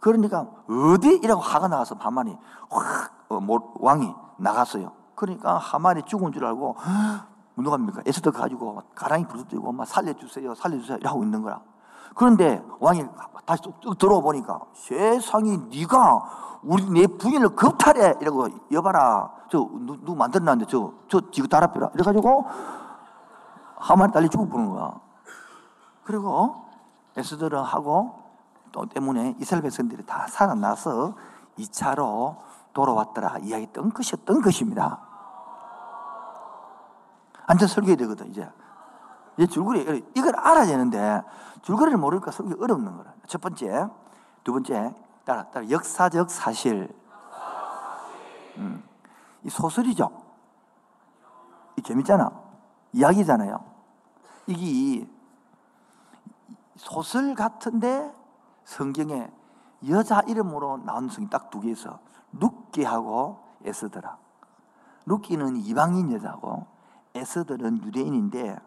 그러니까 0.00 0.46
어디 0.68 1.16
이라고 1.22 1.40
화가 1.40 1.68
나서 1.68 1.96
하만이 1.98 2.36
확 2.70 3.26
어, 3.30 3.40
왕이 3.80 4.14
나갔어요. 4.38 4.92
그러니까 5.14 5.56
하만이 5.56 6.02
죽은 6.02 6.32
줄 6.32 6.44
알고 6.44 6.76
누가 7.56 7.74
합니까? 7.74 8.02
에스더 8.04 8.32
가지고 8.32 8.82
가랑이 8.94 9.26
부르뜨고 9.26 9.72
막 9.72 9.86
살려주세요, 9.86 10.54
살려주세요 10.54 10.98
하고 11.04 11.22
있는 11.22 11.42
거라. 11.42 11.60
그런데 12.14 12.62
왕이 12.80 13.04
다시 13.44 13.62
쭉 13.80 13.98
들어와 13.98 14.20
보니까 14.20 14.60
세상이 14.72 15.68
네가 15.70 16.60
우리 16.62 16.88
내 16.90 17.06
부인을 17.06 17.54
겁탈해 17.54 18.14
이러고 18.20 18.48
여봐라 18.72 19.30
저 19.50 19.58
누, 19.58 19.98
누 20.02 20.14
만들어놨는데 20.14 20.70
저저 20.70 21.30
지구 21.30 21.48
달아펴라 21.48 21.90
이래가지고 21.94 22.46
하만이 23.76 24.12
달리 24.12 24.28
죽어 24.28 24.46
보는 24.46 24.70
거야. 24.70 24.94
그리고 26.04 26.64
에스더를 27.16 27.62
하고 27.62 28.22
또 28.72 28.86
때문에 28.86 29.36
이스라엘 29.38 29.62
백성들이 29.62 30.04
다 30.06 30.26
살아나서 30.28 31.14
2차로 31.58 32.36
돌아왔더라 32.72 33.38
이야기 33.42 33.66
뜬 33.72 33.90
것이었던 33.90 34.42
것입니다. 34.42 35.00
앉아 37.46 37.66
설교해야 37.66 37.96
되거든, 37.96 38.30
이제. 38.30 38.48
이제 39.36 39.46
줄거리, 39.46 40.04
이걸 40.14 40.36
알아야 40.36 40.66
되는데, 40.66 41.22
줄거리를 41.62 41.98
모르니까 41.98 42.30
설교 42.30 42.62
어렵는 42.62 42.96
거라. 42.96 43.12
첫 43.26 43.40
번째, 43.40 43.88
두 44.42 44.52
번째, 44.52 44.94
따라, 45.24 45.44
따라, 45.50 45.68
역사적 45.68 46.30
사실. 46.30 46.94
음, 48.56 48.84
이 49.42 49.50
소설이죠. 49.50 50.10
이 51.76 51.82
재밌잖아. 51.82 52.30
이야기잖아요. 52.92 53.64
이게 54.46 55.08
소설 56.76 57.34
같은데 57.34 58.12
성경에 58.64 59.30
여자 59.88 60.20
이름으로 60.20 60.78
나온 60.78 61.08
성이 61.08 61.28
딱 61.28 61.50
두개 61.50 61.70
있어. 61.70 61.98
룻기하고 62.32 63.42
에스더라. 63.64 64.18
룻기는 65.06 65.56
이방인 65.56 66.12
여자고 66.12 66.66
에스더는 67.14 67.82
유대인인데 67.84 68.58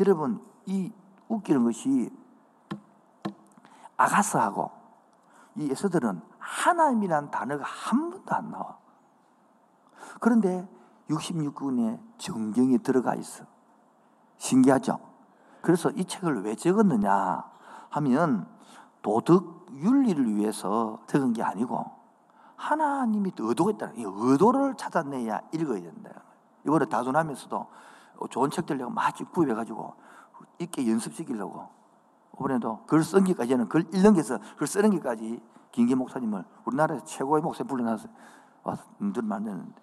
여러분 0.00 0.44
이 0.66 0.92
웃기는 1.28 1.64
것이 1.64 2.10
아가스하고 3.96 4.70
이 5.56 5.70
에스더는 5.70 6.20
하나님이란 6.38 7.30
단어가 7.30 7.64
한 7.64 8.10
번도 8.10 8.34
안 8.34 8.50
나와. 8.50 8.78
그런데 10.20 10.68
66권의 11.08 12.00
정경에 12.18 12.78
들어가 12.78 13.14
있어. 13.14 13.44
신기하죠? 14.38 14.98
그래서 15.60 15.90
이 15.90 16.04
책을 16.04 16.42
왜 16.42 16.56
적었느냐 16.56 17.44
하면 17.90 18.48
도덕 19.02 19.68
윤리를 19.72 20.36
위해서 20.36 20.98
적은 21.06 21.32
게 21.32 21.42
아니고 21.42 21.90
하나님이 22.56 23.32
의도가 23.38 23.70
있다. 23.72 23.92
이 23.96 24.04
의도를 24.04 24.76
찾아내야 24.76 25.40
읽어야 25.52 25.80
된다. 25.80 26.10
이번에 26.64 26.86
다존하면서도 26.86 27.66
좋은 28.28 28.50
책들 28.50 28.78
내가 28.78 28.90
마치 28.90 29.24
구입해가지고 29.24 29.94
읽게 30.58 30.90
연습시키려고 30.90 31.68
이번에도 32.34 32.84
글 32.86 33.02
쓴기까지는 33.02 33.68
글 33.68 33.82
읽는 33.94 34.14
게서 34.14 34.38
글 34.56 34.66
쓰는 34.66 34.90
게까지 34.90 35.40
김기 35.70 35.94
목사님을 35.94 36.44
우리나라에서 36.64 37.04
최고의 37.04 37.42
목사님 37.42 37.68
불러놔서 37.68 38.08
와서 38.62 38.84
늘 39.00 39.22
만드는데 39.22 39.82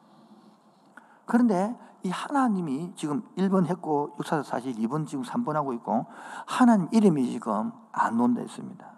그런데 1.25 1.75
이 2.03 2.09
하나님이 2.09 2.93
지금 2.95 3.23
1번 3.37 3.65
했고 3.67 4.15
역사서 4.19 4.43
사실 4.43 4.73
2번 4.73 5.05
지금 5.05 5.23
3번 5.23 5.53
하고 5.53 5.73
있고 5.73 6.05
하나님 6.45 6.87
이름이 6.91 7.29
지금 7.29 7.71
안 7.91 8.17
논다 8.17 8.41
했습니다. 8.41 8.89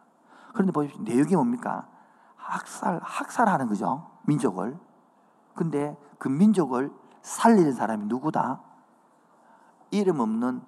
그런데 0.53 0.71
보십시오. 0.71 1.03
내용이 1.03 1.35
뭡니까? 1.35 1.87
학살, 2.35 2.99
학살하는 3.03 3.67
거죠. 3.67 4.07
민족을. 4.23 4.77
근데 5.55 5.97
그 6.17 6.27
민족을 6.27 6.91
살리는 7.21 7.73
사람이 7.73 8.05
누구다? 8.05 8.61
이름 9.91 10.19
없는 10.19 10.61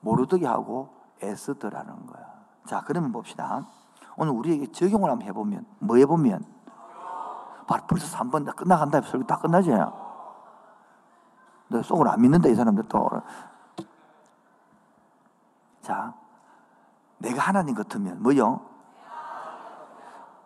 모르드게하고 0.00 0.94
에스더라는 1.22 2.06
거야. 2.06 2.24
자, 2.66 2.82
그러면 2.84 3.12
봅시다. 3.12 3.66
오늘 4.16 4.32
우리에게 4.32 4.70
적용을 4.72 5.10
한번 5.10 5.26
해보면, 5.28 5.64
뭐 5.78 5.96
해보면? 5.96 6.44
바로 7.66 7.86
벌써 7.86 8.18
3번 8.18 8.44
다 8.44 8.52
끝나간다. 8.52 9.00
설교 9.00 9.26
다 9.26 9.38
끝나지? 9.38 9.70
너 11.68 11.82
속을 11.82 12.08
안 12.08 12.20
믿는다, 12.20 12.48
이 12.48 12.54
사람들 12.54 12.84
또. 12.88 13.08
자, 15.80 16.14
내가 17.18 17.40
하나님 17.42 17.74
같으면 17.74 18.22
뭐요? 18.22 18.60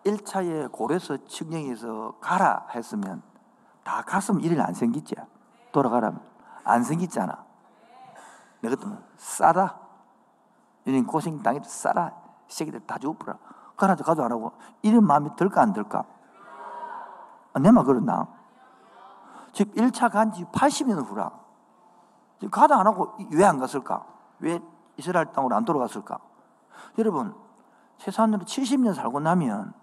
1차에 0.05 0.71
고래서 0.71 1.17
측령에서 1.25 2.15
가라 2.21 2.67
했으면 2.73 3.21
다 3.83 4.01
갔으면 4.03 4.41
일이 4.41 4.59
안 4.61 4.73
생기지. 4.73 5.15
돌아가라면. 5.71 6.21
안 6.63 6.83
생기잖아. 6.83 7.46
내가 8.61 8.75
또 8.75 8.89
싸다. 9.17 9.77
이런 10.85 11.05
고생 11.05 11.41
당해도 11.41 11.67
싸라. 11.67 12.11
새끼들 12.47 12.79
다 12.81 12.97
죽어버려. 12.97 13.37
가라도 13.75 14.03
가도 14.03 14.23
안 14.23 14.31
하고. 14.31 14.53
이런 14.81 15.05
마음이 15.05 15.35
들까 15.35 15.61
안 15.61 15.73
들까? 15.73 16.03
아, 17.53 17.59
내말 17.59 17.83
그렇나? 17.83 18.27
즉 19.53 19.73
1차 19.73 20.11
간지 20.11 20.45
80년 20.45 21.05
후라. 21.05 21.31
가도 22.51 22.75
안 22.75 22.85
하고 22.85 23.15
왜 23.31 23.43
안 23.43 23.57
갔을까? 23.59 24.05
왜 24.39 24.59
이스라엘 24.97 25.31
땅으로 25.31 25.55
안 25.55 25.65
돌아갔을까? 25.65 26.19
여러분, 26.99 27.35
세상으로 27.97 28.45
70년 28.45 28.93
살고 28.93 29.19
나면 29.19 29.73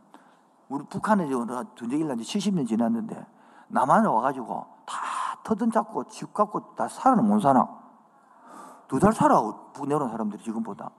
우리 0.68 0.84
북한에 0.86 1.28
전쟁이 1.76 2.04
난지 2.04 2.24
70년 2.24 2.66
지났는데 2.66 3.26
남한에 3.68 4.06
와가지고 4.08 4.66
다 4.86 4.96
터든 5.42 5.70
잡고 5.70 6.04
집 6.04 6.32
갖고 6.32 6.74
다 6.76 6.88
살아는 6.88 7.26
못 7.26 7.40
사나? 7.40 7.83
두 8.88 8.98
달 8.98 9.12
살아 9.12 9.40
내려온 9.86 10.10
사람들이 10.10 10.42
지금보다. 10.42 10.90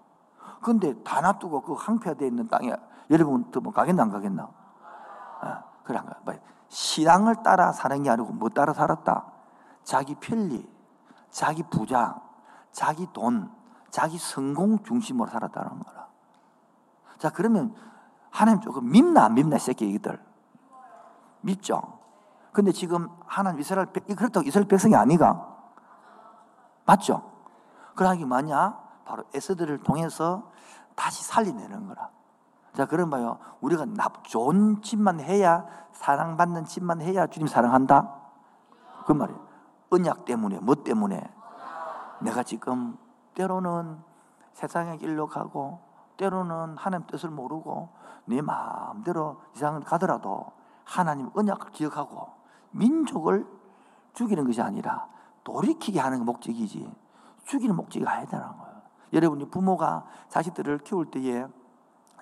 근데 0.61 0.93
다 1.03 1.21
놔두고 1.21 1.61
그 1.61 1.73
항폐화되어 1.73 2.27
있는 2.27 2.47
땅에 2.47 2.73
여러분 3.09 3.45
뭐 3.61 3.71
가겠나 3.71 4.03
안 4.03 4.11
가겠나? 4.11 4.49
아, 5.41 5.63
가. 5.83 6.03
뭐, 6.23 6.33
신앙을 6.69 7.43
따라 7.43 7.71
사는 7.71 8.01
게 8.01 8.09
아니고 8.09 8.33
뭐 8.33 8.49
따라 8.49 8.73
살았다? 8.73 9.25
자기 9.83 10.15
편리, 10.15 10.67
자기 11.29 11.61
부자, 11.63 12.19
자기 12.71 13.07
돈, 13.13 13.51
자기 13.91 14.17
성공 14.17 14.83
중심으로 14.83 15.29
살았다는 15.29 15.79
거라. 15.79 16.07
자, 17.19 17.29
그러면 17.29 17.75
하나님 18.31 18.59
조금 18.61 18.89
밉나 18.89 19.25
안 19.25 19.35
밉나 19.35 19.57
새끼 19.59 19.89
이들. 19.91 20.19
밉죠? 21.41 21.99
근데 22.51 22.71
지금 22.71 23.07
하나님 23.27 23.59
이스라엘 23.59 23.85
백, 23.93 24.07
그렇다고 24.07 24.47
이스라엘 24.47 24.67
백성이 24.67 24.95
아니가? 24.95 25.55
맞죠? 26.85 27.34
그러기 27.95 28.25
뭐냐? 28.25 28.77
바로 29.05 29.23
에스더를 29.33 29.83
통해서 29.83 30.51
다시 30.95 31.23
살리내는 31.23 31.87
거라. 31.87 32.09
자, 32.73 32.85
그럼 32.85 33.09
봐요. 33.09 33.39
우리가 33.61 33.85
나, 33.85 34.09
좋은 34.23 34.81
짓만 34.81 35.21
해야, 35.21 35.65
사랑받는 35.93 36.65
짓만 36.65 37.01
해야 37.01 37.27
주님 37.27 37.47
사랑한다? 37.47 38.13
그 39.05 39.13
말이에요. 39.13 39.39
언약 39.91 40.25
때문에, 40.25 40.59
뭐 40.59 40.75
때문에? 40.75 41.23
내가 42.21 42.43
지금 42.43 42.97
때로는 43.33 43.97
세상의 44.53 44.97
길로 44.97 45.27
가고, 45.27 45.79
때로는 46.17 46.77
하나님 46.77 47.07
뜻을 47.07 47.29
모르고, 47.29 47.89
내 48.25 48.41
마음대로 48.41 49.41
이상을 49.55 49.81
가더라도 49.81 50.51
하나님 50.83 51.29
언약을 51.33 51.71
기억하고, 51.71 52.29
민족을 52.71 53.47
죽이는 54.13 54.45
것이 54.45 54.61
아니라 54.61 55.07
돌이키게 55.43 55.99
하는 55.99 56.25
목적이지, 56.25 57.04
죽이는 57.45 57.75
목적이 57.75 58.05
아니야 58.05 58.25
되는 58.25 58.45
거예요. 58.45 58.81
여러분이 59.13 59.49
부모가 59.49 60.05
자식들을 60.29 60.79
키울 60.79 61.09
때에 61.09 61.45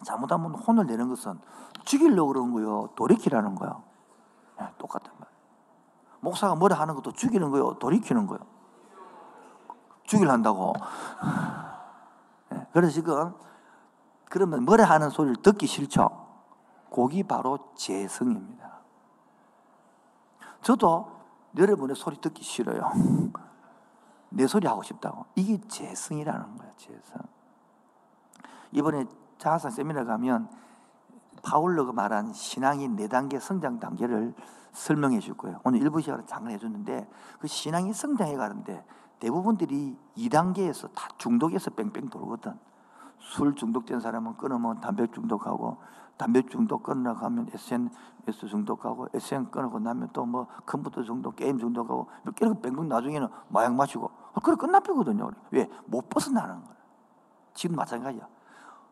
잘못하면 0.06 0.54
혼을 0.54 0.86
내는 0.86 1.10
것은 1.10 1.40
죽이려고 1.86 2.30
그러는 2.30 2.52
거요. 2.54 2.90
돌이키라는 2.96 3.56
거요. 3.56 3.84
네, 4.60 4.68
똑같은 4.78 5.12
말. 5.18 5.28
목사가 6.20 6.56
뭐라 6.56 6.80
하는 6.80 6.96
것도 6.96 7.12
죽이는 7.14 7.50
거요. 7.52 7.74
돌이키는 7.80 8.28
거요. 8.28 8.40
죽일 10.04 10.30
한다고. 10.30 10.74
네, 12.50 12.68
그래서 12.74 12.94
지금 12.94 13.34
그러면 14.30 14.64
뭐라 14.66 14.86
하는 14.86 15.10
소리를 15.10 15.38
듣기 15.38 15.68
싫죠. 15.68 16.10
곡이 16.90 17.24
바로 17.24 17.74
재성입니다. 17.76 18.72
저도 20.62 21.12
여러분의 21.58 21.96
소리 21.96 22.18
듣기 22.18 22.44
싫어요. 22.44 22.92
내 24.34 24.48
소리 24.48 24.68
하고 24.68 24.84
싶다고. 24.84 25.26
이게 25.36 25.60
재성이라는 25.68 26.58
거예요, 26.58 26.74
재성. 26.78 27.22
이번에 28.72 29.06
자아상 29.38 29.72
세미나 29.72 30.04
가면 30.06 30.50
파울러가 31.44 31.94
말한 31.94 32.34
신앙이 32.34 32.88
네 32.90 33.08
단계 33.08 33.40
성장 33.40 33.80
단계를 33.80 34.34
설명해 34.72 35.20
줄 35.20 35.36
거예요. 35.36 35.60
오늘 35.64 35.82
일부 35.82 36.02
시간을 36.02 36.26
잠깐 36.26 36.52
해줬는데 36.54 37.08
그 37.40 37.48
신앙이 37.48 37.94
성장해 37.94 38.36
가는데 38.36 38.84
대부분들이 39.20 39.98
2단계에서 40.18 40.90
다 40.96 41.10
중독에서 41.18 41.72
뺑뺑 41.72 42.10
돌거든. 42.10 42.54
술 43.20 43.56
중독된 43.56 44.00
사람은 44.00 44.38
끊으면 44.38 44.82
담배 44.82 45.08
중독하고 45.08 45.78
담배 46.18 46.42
중독 46.44 46.84
끊으라고 46.84 47.20
하면 47.20 47.50
SNS 47.54 48.48
중독하고 48.48 49.08
SN 49.14 49.52
끊고 49.52 49.80
나면 49.80 50.10
또 50.14 50.26
뭐 50.26 50.48
컴퓨터 50.66 51.04
중독, 51.04 51.36
게임 51.36 51.60
중독하고 51.60 52.08
이렇게 52.24 52.46
뺑뺑 52.62 52.88
나중에는 52.88 53.28
마약 53.50 53.76
마시고 53.76 54.23
그래 54.42 54.56
끝나거든요. 54.56 55.32
왜? 55.52 55.70
못 55.86 56.10
벗어나는 56.10 56.62
거예요. 56.62 56.76
지금 57.54 57.76
마찬가지야. 57.76 58.28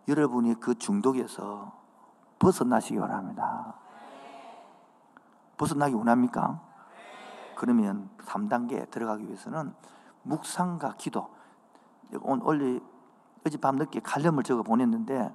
여러분이 0.07 0.59
그 0.59 0.75
중독에서 0.75 1.71
벗어나시기 2.39 2.99
바랍니다. 2.99 3.75
벗어나기 5.57 5.95
원합니까? 5.95 6.59
그러면 7.55 8.09
3단계에 8.25 8.89
들어가기 8.89 9.25
위해서는 9.25 9.73
묵상과 10.23 10.95
기도. 10.97 11.29
오늘 12.21 12.81
어제 13.45 13.57
밤 13.57 13.75
늦게 13.77 14.01
칼럼을 14.01 14.43
적어 14.43 14.63
보냈는데 14.63 15.33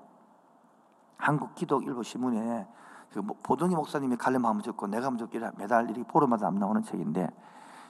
한국 1.16 1.54
기독 1.54 1.84
일보 1.84 2.02
신문에 2.02 2.68
그뭐 3.12 3.36
보동희 3.42 3.74
목사님이 3.74 4.16
칼럼 4.16 4.44
한번 4.44 4.62
적고 4.62 4.86
내가 4.86 5.06
한번 5.06 5.18
적기라 5.18 5.52
매달 5.56 5.84
이렇게 5.84 6.02
포럼마다 6.04 6.46
안 6.46 6.56
나오는 6.56 6.82
책인데 6.82 7.28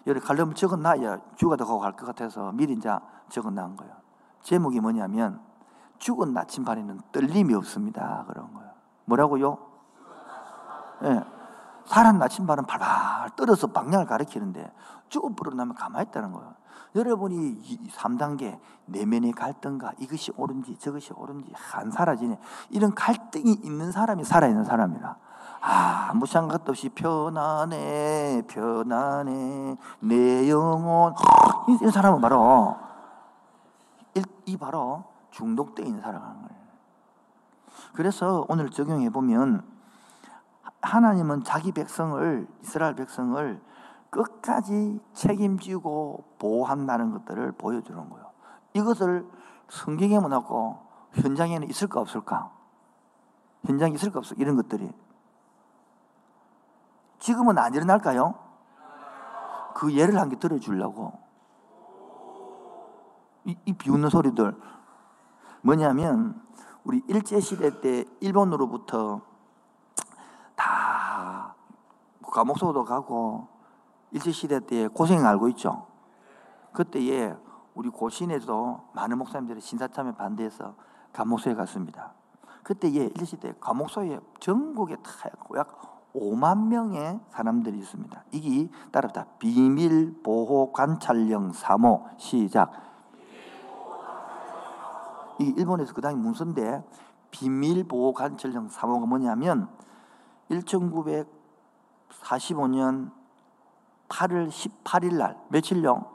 여기 0.06 0.20
칼럼을 0.20 0.54
적어놔야 0.54 1.18
주가 1.36 1.56
더 1.56 1.78
갈 1.80 1.92
것 1.96 2.06
같아서 2.06 2.52
미리 2.52 2.74
이제 2.74 2.90
적어놓은 3.28 3.76
거예요. 3.76 3.94
제목이 4.42 4.80
뭐냐면 4.80 5.40
죽은 5.98 6.32
나침반에는 6.32 7.00
떨림이 7.12 7.54
없습니다. 7.54 8.24
그런 8.28 8.52
거예요. 8.54 8.70
뭐라고요? 9.06 9.58
예. 11.02 11.08
네. 11.10 11.24
살한 11.86 12.18
나침반은 12.18 12.66
발발 12.66 13.30
떨어서 13.36 13.68
방향을 13.68 14.06
가리키는데 14.06 14.72
죽어버려 15.08 15.54
나면 15.54 15.74
가만히 15.74 16.06
있다는 16.08 16.32
거예요. 16.32 16.54
여러분이 16.96 17.90
3단계 17.92 18.58
내면의 18.86 19.32
갈등과 19.32 19.92
이것이 19.98 20.32
옳은지 20.36 20.76
저것이 20.78 21.12
옳은지 21.14 21.52
안 21.74 21.90
사라지네. 21.90 22.38
이런 22.70 22.94
갈등이 22.94 23.52
있는 23.62 23.92
사람이 23.92 24.24
살아있는 24.24 24.64
사람이라. 24.64 25.16
아, 25.60 26.12
무시한 26.14 26.48
것도 26.48 26.70
없이 26.70 26.88
편안해, 26.88 28.42
편안해, 28.46 29.76
내 30.00 30.50
영혼. 30.50 31.14
이 31.68 31.90
사람은 31.90 32.20
바로, 32.20 32.76
이 34.44 34.56
바로 34.56 35.04
중독되어 35.30 35.84
있는 35.84 36.02
거예요. 36.02 36.46
그래서 37.94 38.44
오늘 38.48 38.70
적용해 38.70 39.10
보면 39.10 39.62
하나님은 40.82 41.44
자기 41.44 41.72
백성을 41.72 42.46
이스라엘 42.62 42.94
백성을 42.94 43.60
끝까지 44.10 45.00
책임지고 45.12 46.24
보호한다는 46.38 47.12
것들을 47.12 47.52
보여주는 47.52 48.08
거예요. 48.08 48.26
이것을 48.74 49.26
성경에만 49.68 50.32
없고 50.32 50.78
현장에는 51.12 51.68
있을까 51.68 52.00
없을까? 52.00 52.50
현장에 53.64 53.94
있을까 53.94 54.20
없을까? 54.20 54.40
이런 54.40 54.56
것들이 54.56 54.90
지금은 57.18 57.58
안 57.58 57.74
일어날까요? 57.74 58.34
그 59.74 59.92
예를 59.94 60.18
한 60.18 60.30
개 60.30 60.38
들어주려고 60.38 61.12
이, 63.44 63.56
이 63.64 63.72
비웃는 63.74 64.08
소리들 64.08 64.58
뭐냐면 65.62 66.42
우리 66.84 67.02
일제시대 67.08 67.80
때 67.80 68.04
일본으로부터 68.20 69.20
다 70.54 71.54
감옥소도 72.32 72.84
가고 72.84 73.48
일제시대 74.12 74.60
때 74.66 74.88
고생 74.88 75.26
알고 75.26 75.48
있죠. 75.50 75.86
그때에 76.72 77.34
우리 77.74 77.88
고신에도 77.90 78.88
많은 78.94 79.18
목사님들이 79.18 79.60
신사참에 79.60 80.12
반대해서 80.12 80.74
감옥소에 81.12 81.54
갔습니다. 81.54 82.14
그때에 82.62 83.06
일제시대 83.06 83.54
감옥소에 83.60 84.20
전국에 84.40 84.96
약 85.56 85.95
5만 86.16 86.68
명의 86.68 87.20
사람들이 87.30 87.78
있습니다. 87.78 88.24
이게 88.32 88.68
따라다 88.90 89.26
비밀 89.38 90.22
보호 90.22 90.72
관찰령 90.72 91.52
3호 91.52 92.18
시작. 92.18 92.72
이 95.38 95.52
일본에서 95.56 95.92
그 95.92 96.00
당시 96.00 96.16
문서인데 96.16 96.82
비밀 97.30 97.84
보호 97.84 98.14
관찰령 98.14 98.68
3호가 98.68 99.06
뭐냐면 99.06 99.68
1945년 100.48 103.10
8월 104.08 104.48
18일 104.48 105.18
날 105.18 105.38
며칠령 105.50 106.06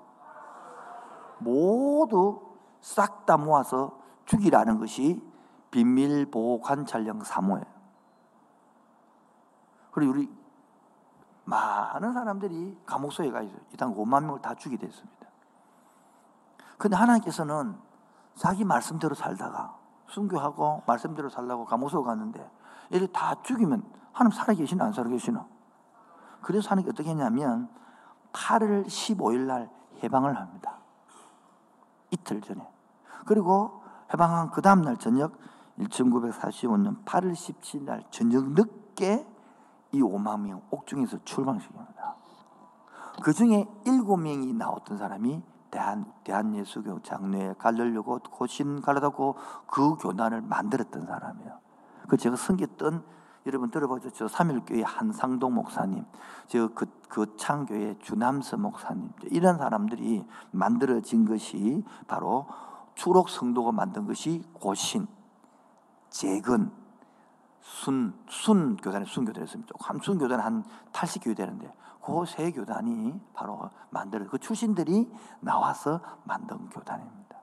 모두 1.40 2.42
싹 2.80 3.26
다 3.26 3.36
모아서 3.38 4.00
죽이라는 4.26 4.80
것이 4.80 5.22
비밀 5.70 6.26
보호 6.26 6.60
관찰령 6.60 7.20
3호예요. 7.20 7.81
그리고 9.92 10.12
우리 10.14 10.42
많은 11.46 12.14
사람들이 12.14 12.78
감옥소에 12.86 13.32
가 13.32 13.42
있어요. 13.42 13.60
일단 13.72 13.94
5만 13.94 14.24
명을 14.24 14.42
다 14.42 14.56
죽이게 14.56 14.86
됐습니다. 14.86 15.28
근데 16.78 16.96
하나님께서는 16.96 17.76
자기 18.36 18.64
말씀대로 18.64 19.14
살다가 19.14 19.78
순교하고 20.08 20.84
말씀대로 20.88 21.30
살라고 21.30 21.66
감옥소 21.66 22.04
갔는데 22.04 22.50
이렇게 22.90 23.12
다 23.12 23.36
죽이면 23.44 23.84
하나님 24.12 24.38
살아계시나 24.38 24.86
안 24.86 24.94
살아계시나? 24.94 25.46
그래서 26.42 26.70
하나님이 26.70 26.90
어떻게 26.90 27.10
했냐면 27.10 27.70
8월 28.34 28.86
15일 28.86 29.46
날 29.46 29.70
해방을 30.04 30.38
합니다. 30.38 30.80
이틀 32.10 32.42
전에. 32.42 32.68
그리고 33.26 33.84
해방한 34.14 34.52
그 34.52 34.62
다음날 34.62 34.98
저녁 34.98 35.34
1945년 35.80 37.04
8월 37.06 37.34
17일 37.34 38.12
저녁 38.12 38.52
늦게 38.52 39.26
이 39.92 40.02
5만 40.02 40.42
명 40.42 40.62
옥중에서 40.70 41.18
출방시킵니다. 41.20 42.16
그 43.24 43.34
중에 43.34 43.66
7명이 43.86 44.56
나왔던 44.56 44.98
사람이 44.98 45.42
대한, 45.70 46.06
대한 46.24 46.54
예수교 46.56 47.02
장로에 47.02 47.56
가려고 47.58 48.20
고신 48.20 48.82
가려다고 48.82 49.36
그 49.68 49.96
교단을 49.96 50.42
만들었던 50.42 51.06
사람이에요. 51.06 51.60
그 52.08 52.18
제가 52.18 52.36
섬겼던 52.36 53.04
여러분 53.46 53.72
들어보죠. 53.72 54.12
저 54.12 54.28
삼일교회 54.28 54.84
한상동 54.84 55.56
목사님, 55.56 56.06
저그 56.48 56.86
그 57.08 57.36
창교회 57.38 57.98
주남서 58.00 58.58
목사님, 58.58 59.12
이런 59.32 59.58
사람들이 59.58 60.26
만들어진 60.52 61.26
것이 61.26 61.84
바로 62.08 62.48
추록 62.94 63.30
성도가 63.30 63.72
만든 63.72 64.06
것이 64.06 64.44
고신, 64.54 65.08
재근, 66.10 66.72
순, 67.62 68.14
순 68.28 68.76
교단이 68.78 69.06
순 69.06 69.26
교단이었습니다. 69.26 69.74
한순 69.80 70.18
교단 70.18 70.40
한 70.40 70.64
80교회 70.92 71.36
되는데 71.36 71.72
그 72.04 72.26
세 72.26 72.52
교단이 72.52 73.20
바로 73.34 73.70
만들어 73.90 74.26
그 74.28 74.38
출신들이 74.40 75.12
나와서 75.40 76.02
만든 76.24 76.70
교단입니다. 76.70 77.38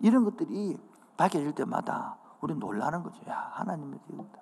이런 0.00 0.24
것들이 0.24 0.78
밝혀질 1.16 1.54
때마다 1.54 2.16
우리 2.40 2.54
놀라는 2.54 3.02
거죠. 3.02 3.20
야, 3.28 3.50
하나님의 3.52 4.00
지금다. 4.06 4.38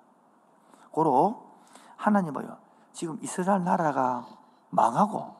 고로 0.91 1.49
하나님 1.97 2.33
뭐요? 2.33 2.57
지금 2.93 3.17
이스라엘 3.21 3.63
나라가 3.63 4.25
망하고 4.69 5.35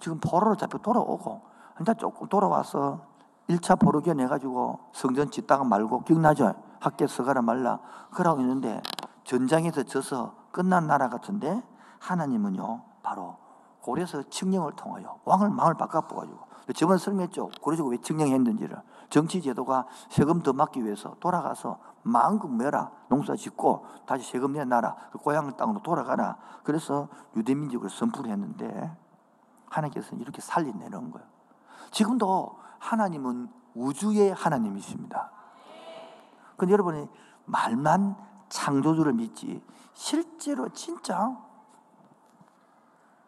지금 0.00 0.18
포로로 0.18 0.56
잡혀 0.56 0.78
돌아오고 0.78 1.42
이제 1.80 1.94
조금 1.94 2.28
돌아와서 2.28 3.06
1차 3.48 3.78
포로 3.80 4.00
견 4.00 4.18
해가지고 4.20 4.80
성전 4.92 5.30
짓다가 5.30 5.62
말고 5.64 6.02
기억나죠? 6.04 6.54
학교 6.82 7.06
서가라 7.06 7.42
말라 7.42 7.78
그러고 8.12 8.40
있는데 8.40 8.82
전장에서 9.24 9.84
져서 9.84 10.34
끝난 10.50 10.88
나라 10.88 11.08
같은데 11.08 11.62
하나님은요 12.00 12.82
바로 13.02 13.36
고려에서 13.80 14.24
칙령을 14.28 14.72
통하여 14.72 15.20
왕을 15.24 15.50
망을 15.50 15.74
바꿔가지고 15.74 16.52
저번 16.74 16.98
설명했죠. 16.98 17.50
고려에서 17.60 17.84
왜 17.84 17.98
칙령했는지를. 17.98 18.80
정치 19.10 19.42
제도가 19.42 19.86
세금 20.08 20.42
더 20.42 20.52
막기 20.52 20.84
위해서 20.84 21.16
돌아가서 21.20 21.78
마음껏 22.02 22.48
매라. 22.48 22.90
농사 23.08 23.34
짓고 23.34 23.84
다시 24.06 24.30
세금 24.30 24.52
내놔라. 24.52 24.94
그 25.10 25.18
고향 25.18 25.54
땅으로 25.56 25.82
돌아가라. 25.82 26.36
그래서 26.62 27.08
유대민족을 27.36 27.90
선포를 27.90 28.30
했는데 28.30 28.96
하나님께서는 29.68 30.22
이렇게 30.22 30.40
살려내는 30.40 31.10
거예요. 31.10 31.26
지금도 31.90 32.58
하나님은 32.78 33.48
우주의 33.74 34.32
하나님이십니다 34.32 35.30
근데 36.62 36.74
여러분이 36.74 37.08
말만 37.44 38.14
창조주를 38.48 39.14
믿지 39.14 39.60
실제로 39.94 40.68
진짜 40.68 41.36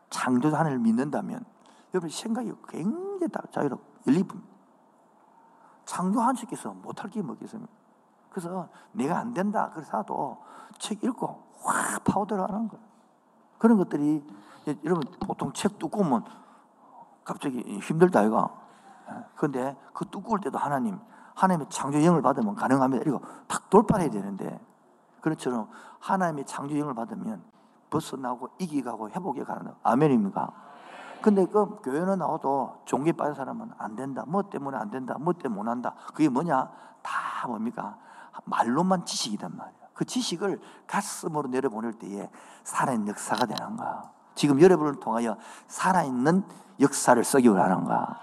창조주 0.09 0.55
하나님을 0.55 0.79
믿는다면 0.79 1.45
여러분 1.93 2.11
생각이 2.11 2.53
굉장히 2.69 3.27
자유롭고 3.51 3.85
열리분 4.07 4.41
창조한 5.85 6.37
시께서 6.37 6.75
못할 6.75 7.11
게 7.11 7.23
뭐겠습니까? 7.23 7.73
그래서 8.31 8.69
내가 8.93 9.19
안 9.19 9.35
된다. 9.35 9.69
그래서도 9.75 10.39
책 10.79 11.03
읽고 11.03 11.43
확 11.61 12.05
파고 12.05 12.27
들어가는 12.29 12.69
거예요. 12.69 12.85
그런 13.59 13.79
것들이 13.79 14.25
여러분 14.85 15.03
보통 15.19 15.53
책 15.53 15.81
두꺼우면 15.81 16.25
갑자기 17.25 17.81
힘들다 17.81 18.23
이거. 18.23 18.57
그런데 19.35 19.77
그 19.93 20.09
두꺼울 20.09 20.39
때도 20.39 20.57
하나님 20.57 21.01
하나님의 21.35 21.67
창조 21.71 22.03
영을 22.05 22.23
받으면 22.23 22.55
가능합니다. 22.55 23.05
이거 23.07 23.21
탁 23.47 23.69
돌파해야 23.71 24.11
되는데 24.11 24.61
그렇처럼 25.21 25.69
하나님의 26.01 26.47
창조 26.47 26.79
영을 26.79 26.95
받으면 26.95 27.43
벗어나고 27.91 28.51
이기가고 28.59 29.11
회복해 29.11 29.45
가는 29.45 29.73
아멘입니까? 29.83 30.51
근데 31.23 31.47
그 31.47 31.81
교회는 31.83 32.19
나와도 32.19 32.83
종교에 32.85 33.13
빠진 33.13 33.35
사람은 33.35 33.71
안 33.79 33.97
된다. 33.97 34.25
뭐 34.27 34.43
때문에 34.43 34.77
안 34.77 34.91
된다. 34.91 35.17
뭐 35.19 35.33
때문에 35.33 35.63
못 35.63 35.71
한다. 35.71 35.95
그게 36.09 36.29
뭐냐? 36.29 36.71
다 37.03 37.49
뭡니까? 37.49 37.97
말로만 38.45 39.07
지식이란 39.07 39.57
말이야. 39.57 39.85
그 39.95 40.05
지식을 40.05 40.61
가슴으로 40.87 41.49
내려보낼 41.49 41.95
때에 41.95 42.29
살아있는 42.65 43.09
역사가 43.09 43.47
되는가. 43.47 44.11
지금 44.35 44.61
여러분을 44.61 44.97
통하여 44.97 45.37
살아있는 45.69 46.45
역사를 46.81 47.25
쓰기 47.25 47.49
원하는가. 47.49 48.21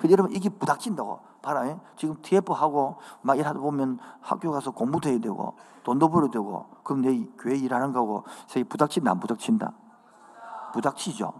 그 0.00 0.10
여러분 0.10 0.32
이게 0.32 0.50
부닥친다고. 0.50 1.29
봐라. 1.42 1.78
지금 1.96 2.20
TF하고 2.22 2.96
막 3.22 3.38
일하다 3.38 3.60
보면 3.60 3.98
학교 4.20 4.50
가서 4.50 4.70
공부도 4.70 5.08
해야 5.08 5.18
되고 5.18 5.56
돈도 5.82 6.08
벌어야 6.08 6.30
되고 6.30 6.66
그럼 6.82 7.02
내 7.02 7.24
교회 7.38 7.56
일하는 7.56 7.92
거고 7.92 8.24
세계 8.46 8.68
부닥친다 8.68 9.10
안 9.10 9.20
부닥친다? 9.20 9.72
부닥치죠. 10.72 11.32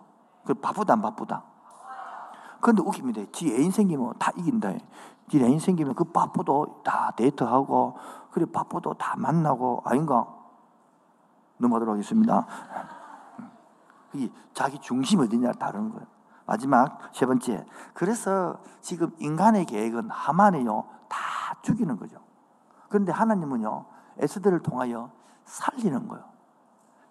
그 0.45 0.55
바쁘다 0.55 0.95
안 0.95 1.03
바쁘다? 1.03 1.45
그런데 2.61 2.83
웃깁니다. 2.83 3.23
지 3.33 3.49
애인 3.55 3.71
생기면 3.71 4.15
다 4.19 4.31
이긴다. 4.37 4.73
지 5.29 5.43
애인 5.43 5.59
생기면 5.59 5.95
그 5.95 6.05
바쁘도 6.05 6.83
다 6.85 7.13
데이트하고 7.17 7.97
그래 8.31 8.47
바쁘도 8.47 8.95
다 8.95 9.15
만나고 9.17 9.83
아닌가? 9.85 10.27
넘어가도록 11.59 11.95
하겠습니다. 11.95 12.47
이 14.15 14.31
자기 14.53 14.79
중심 14.79 15.21
어디냐 15.21 15.53
다른 15.53 15.91
거예요. 15.91 16.07
마지막 16.51 16.99
세 17.13 17.27
번째. 17.27 17.65
그래서 17.95 18.59
지금 18.81 19.15
인간의 19.21 19.67
계획은 19.67 20.11
하만이요 20.11 20.85
다 21.09 21.55
죽이는 21.63 21.97
거죠. 21.97 22.19
그런데 22.89 23.13
하나님은요 23.13 23.85
에스더를 24.19 24.59
통하여 24.59 25.13
살리는 25.45 26.09
거예요. 26.09 26.25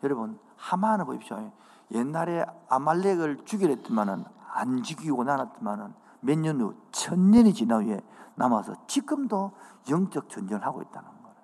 여러분 0.04 0.38
하만을 0.58 1.06
보십시오. 1.06 1.52
옛날에 1.92 2.46
아말렉을 2.68 3.46
죽이려 3.46 3.70
했지만은 3.76 4.26
안 4.52 4.84
죽이고 4.84 5.24
나눴지만은 5.24 5.94
몇 6.20 6.38
년 6.38 6.60
후, 6.60 6.76
천 6.92 7.32
년이 7.32 7.54
지난 7.54 7.86
후에 7.86 8.02
남아서 8.36 8.74
지금도 8.88 9.54
영적 9.90 10.28
전쟁을 10.28 10.66
하고 10.66 10.82
있다는 10.82 11.08
거예요. 11.08 11.36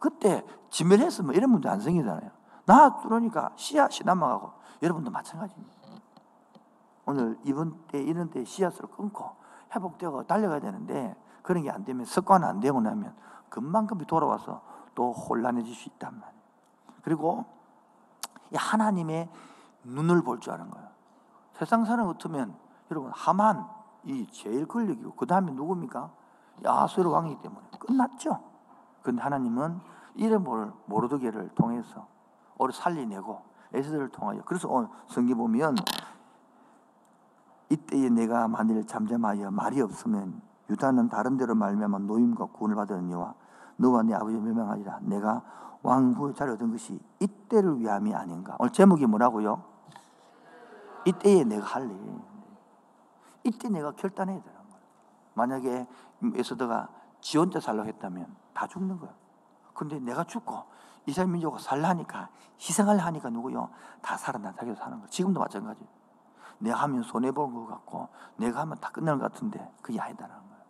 그때 0.00 0.44
지멸했으면 0.70 1.36
이런 1.36 1.50
문제 1.50 1.68
안 1.68 1.78
생기잖아요. 1.80 2.28
나 2.66 3.00
뚫으니까 3.00 3.52
씨앗이 3.54 4.00
남아가고 4.04 4.50
여러분도 4.82 5.12
마찬가지입니다. 5.12 5.79
오늘 7.10 7.36
이번 7.44 7.76
때 7.88 8.00
이런 8.00 8.30
때 8.30 8.44
씨앗을 8.44 8.86
끊고 8.86 9.32
회복되고 9.74 10.24
달려가야 10.24 10.60
되는데 10.60 11.16
그런 11.42 11.64
게 11.64 11.70
안 11.70 11.84
되면 11.84 12.04
습관 12.04 12.44
안 12.44 12.60
되고 12.60 12.80
나면 12.80 13.14
금방금이 13.48 14.06
돌아와서 14.06 14.62
또 14.94 15.12
혼란해질 15.12 15.74
수 15.74 15.88
있단 15.88 16.12
말이에요. 16.20 16.40
그리고 17.02 17.44
하나님의 18.54 19.28
눈을 19.84 20.22
볼 20.22 20.38
줄 20.40 20.52
아는 20.52 20.70
거예요. 20.70 20.88
세상 21.54 21.84
사람 21.84 22.06
같으면 22.06 22.54
여러분 22.90 23.10
하만 23.12 23.66
이 24.04 24.26
제일 24.30 24.66
권력이고 24.66 25.14
그 25.14 25.26
다음에 25.26 25.50
누굽니까? 25.52 26.10
야수르 26.64 27.10
왕이기 27.10 27.42
때문에 27.42 27.66
끝났죠. 27.78 28.38
근데 29.02 29.20
하나님은 29.22 29.80
이름을 30.14 30.72
모르드게를 30.86 31.50
통해서 31.56 32.06
오래 32.58 32.72
살리내고 32.72 33.42
에스더를 33.72 34.10
통하여 34.10 34.42
그래서 34.44 34.68
오늘 34.68 34.88
성기 35.08 35.34
보면 35.34 35.74
이때에 37.70 38.10
내가 38.10 38.48
만일 38.48 38.84
잠잠하여 38.86 39.50
말이 39.50 39.80
없으면 39.80 40.42
유다는 40.68 41.08
다른 41.08 41.36
데로 41.36 41.54
말미암아 41.54 42.00
노임과 42.00 42.46
구원을 42.46 42.76
받으니와 42.76 43.34
너와 43.76 44.02
네 44.02 44.14
아버지 44.14 44.36
멸망하리라 44.36 45.00
내가 45.02 45.42
왕후의 45.82 46.34
자리 46.34 46.50
얻은 46.52 46.70
것이 46.72 47.00
이때를 47.20 47.78
위함이 47.78 48.14
아닌가 48.14 48.56
오늘 48.58 48.72
제목이 48.72 49.06
뭐라고요? 49.06 49.62
이때에 51.06 51.44
내가 51.44 51.64
할 51.64 51.84
일. 51.84 51.98
이때 53.44 53.68
내가 53.68 53.92
결단해야 53.92 54.38
되는 54.38 54.58
거예요. 54.58 54.82
만약에 55.34 55.86
에서더가 56.34 56.88
지 57.20 57.38
혼자 57.38 57.58
살려고 57.58 57.88
했다면 57.88 58.26
다 58.52 58.66
죽는 58.66 58.98
거예요. 58.98 59.14
근데 59.72 59.98
내가 59.98 60.24
죽고 60.24 60.62
이스라엘 61.06 61.30
민족가 61.30 61.58
살라니까 61.58 62.28
희생을 62.60 62.98
하니까 62.98 63.30
누구요? 63.30 63.70
다 64.02 64.16
자기도 64.18 64.74
사는 64.74 64.90
거예요. 64.98 65.06
지금도 65.08 65.40
마찬가지. 65.40 65.86
내가 66.60 66.80
하면 66.82 67.02
손해볼 67.02 67.52
것 67.52 67.66
같고 67.66 68.08
내가 68.36 68.60
하면 68.60 68.78
다 68.78 68.90
끝날 68.90 69.18
것 69.18 69.32
같은데 69.32 69.72
그게 69.82 70.00
아니다라는 70.00 70.48
거예요. 70.48 70.64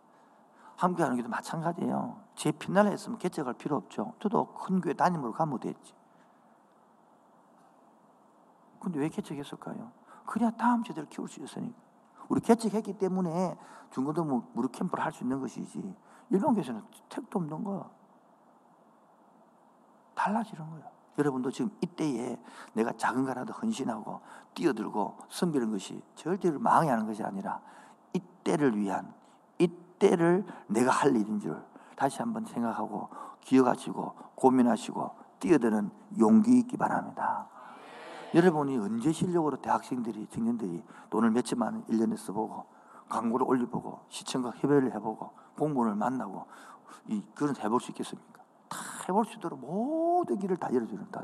함께 0.77 1.03
하는 1.03 1.15
게도 1.17 1.29
마찬가지예요. 1.29 2.19
제 2.35 2.51
피날라 2.51 2.89
했으면 2.89 3.19
개척할 3.19 3.53
필요 3.53 3.75
없죠. 3.75 4.13
저도 4.19 4.53
큰 4.53 4.81
교회 4.81 4.93
담임으로 4.93 5.33
가면 5.33 5.59
됐지. 5.59 5.93
근데 8.79 8.99
왜 8.99 9.09
개척했을까요? 9.09 9.91
그래야 10.25 10.49
다음 10.51 10.83
세대를 10.83 11.07
키울 11.09 11.27
수 11.27 11.39
있으니까. 11.41 11.77
우리 12.29 12.41
개척했기 12.41 12.97
때문에 12.97 13.57
중고등 13.91 14.43
무료 14.53 14.69
캠프를 14.69 15.03
할 15.03 15.11
수 15.11 15.23
있는 15.23 15.39
것이지. 15.39 15.95
일반 16.29 16.55
교회는 16.55 16.81
택도 17.09 17.39
없는 17.39 17.63
거야. 17.63 17.89
달라지는 20.15 20.69
거야. 20.69 20.83
여러분도 21.17 21.51
지금 21.51 21.71
이때에 21.81 22.37
내가 22.73 22.93
작은 22.93 23.25
거라도 23.25 23.53
헌신하고 23.53 24.21
뛰어들고 24.53 25.17
섬기는 25.29 25.71
것이 25.71 26.01
절대로 26.15 26.59
망해하는 26.59 27.05
것이 27.05 27.23
아니라 27.23 27.61
이때를 28.13 28.77
위한, 28.77 29.13
이때를 29.59 30.45
내가 30.67 30.91
할 30.91 31.15
일인 31.15 31.39
줄 31.39 31.61
다시 31.95 32.19
한번 32.19 32.45
생각하고 32.45 33.09
기억하시고 33.41 34.15
고민하시고 34.35 35.11
뛰어드는 35.39 35.91
용기 36.19 36.59
있기 36.59 36.77
바랍니다. 36.77 37.47
여러분이 38.33 38.77
언제 38.77 39.11
실력으로 39.11 39.57
대학생들이, 39.57 40.27
청년들이 40.27 40.83
돈을 41.09 41.31
몇천만 41.31 41.73
원 41.73 41.85
1년에 41.85 42.17
써보고 42.17 42.65
광고를 43.09 43.45
올려보고 43.45 43.99
시청과 44.07 44.51
협의를 44.57 44.93
해보고 44.95 45.31
공무원을 45.57 45.95
만나고 45.95 46.45
이, 47.07 47.21
그런 47.35 47.55
해볼 47.57 47.81
수 47.81 47.91
있겠습니까? 47.91 48.40
다 49.01 49.05
해볼 49.09 49.25
수 49.25 49.37
있도록 49.37 49.59
모든 49.59 50.37
길을 50.37 50.57
다 50.57 50.71
열어주는 50.71 51.09
다 51.11 51.23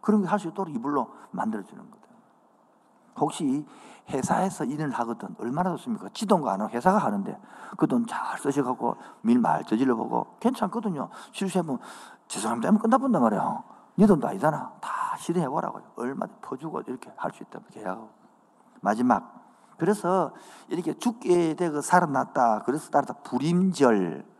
그런 0.00 0.22
게 0.22 0.28
할 0.28 0.38
수 0.40 0.48
있도록 0.48 0.74
이불로 0.74 1.08
만들어주는 1.30 1.90
거다. 1.90 2.02
혹시 3.16 3.64
회사에서 4.10 4.64
일을 4.64 4.90
하거든 4.90 5.34
얼마나 5.38 5.70
좋습니까? 5.70 6.08
지돈가 6.12 6.52
안 6.52 6.60
하고 6.60 6.72
회사가 6.72 6.98
하는데 6.98 7.38
그 7.76 7.86
돈 7.86 8.04
잘 8.06 8.38
쓰셔갖고 8.38 8.96
밀말 9.20 9.64
저질러 9.64 9.94
보고 9.94 10.26
괜찮거든요. 10.40 11.08
실수하면 11.30 11.78
죄송합니다 12.26 12.68
하면 12.68 12.80
끝나본단 12.80 13.22
말이에요. 13.22 13.62
네 13.96 14.06
돈도 14.06 14.26
아니잖아. 14.26 14.72
다 14.80 15.16
시도해보라고요. 15.18 15.92
얼마든 15.96 16.34
퍼주고 16.42 16.80
이렇게 16.88 17.12
할 17.16 17.30
수 17.32 17.44
있다면 17.44 17.68
계약하고. 17.70 18.10
마지막. 18.80 19.40
그래서 19.76 20.32
이렇게 20.68 20.94
죽게 20.98 21.54
되고 21.54 21.80
살아났다. 21.80 22.62
그래서 22.64 22.90
따라서 22.90 23.14
불임절. 23.22 24.31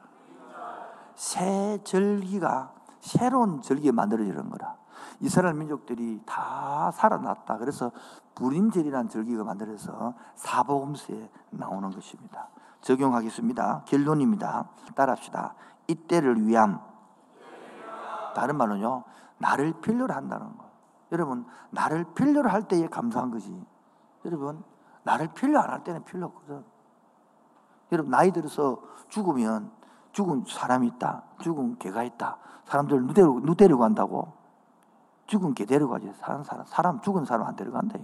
새 1.15 1.79
절기가 1.85 2.73
새로운 3.01 3.63
절기가 3.63 3.93
만들어지는 3.93 4.51
거라. 4.51 4.77
이스라엘 5.21 5.55
민족들이 5.55 6.21
다 6.25 6.91
살아났다. 6.93 7.59
그래서 7.59 7.91
불임절이라는 8.35 9.09
절기가 9.09 9.45
만들어서 9.45 10.15
사복음서에 10.35 11.31
나오는 11.51 11.91
것입니다. 11.91 12.49
적용하겠습니다. 12.81 13.85
결론입니다. 13.87 14.69
따라합시다. 14.95 15.55
이때를 15.87 16.47
위함. 16.47 16.81
다른 18.35 18.57
말로요. 18.57 19.05
나를 19.39 19.75
필요로 19.81 20.13
한다는 20.13 20.57
거. 20.57 20.71
여러분, 21.13 21.45
나를 21.71 22.05
필요로 22.15 22.49
할 22.49 22.67
때에 22.69 22.89
감사한 22.89 23.31
거지. 23.31 23.65
여러분, 24.25 24.63
나를 25.03 25.29
필요 25.35 25.59
안 25.61 25.71
할 25.71 25.85
때는 25.85 26.05
필요 26.05 26.27
없거든. 26.27 26.65
여러분, 27.91 28.11
나이 28.11 28.31
들어서 28.31 28.81
죽으면 29.09 29.71
죽은 30.13 30.45
사람이 30.47 30.87
있다. 30.89 31.23
죽은 31.41 31.79
개가 31.79 32.03
있다. 32.05 32.37
사람들 32.65 33.07
누 33.07 33.15
데리고, 33.15 33.41
누 33.41 33.55
데리고 33.55 33.81
간다고. 33.81 34.33
죽은 35.27 35.55
개 35.55 35.65
데려가지. 35.65 36.13
사람, 36.17 36.45
사람, 36.45 36.67
사람, 36.67 37.01
죽은 37.01 37.25
사람 37.25 37.47
안 37.47 37.57
데려간다. 37.57 37.99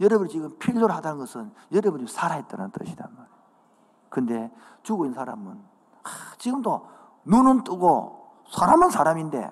여러분이 0.00 0.30
지금 0.30 0.58
필요로 0.58 0.92
하다는 0.92 1.18
것은 1.18 1.52
여러분이 1.72 2.06
살아있다는 2.06 2.70
뜻이란 2.70 3.08
말이에요. 3.10 3.32
근데 4.08 4.50
있는 4.86 5.14
사람은, 5.14 5.62
하, 6.02 6.36
지금도 6.36 6.86
눈은 7.24 7.64
뜨고, 7.64 8.42
사람은 8.50 8.90
사람인데, 8.90 9.50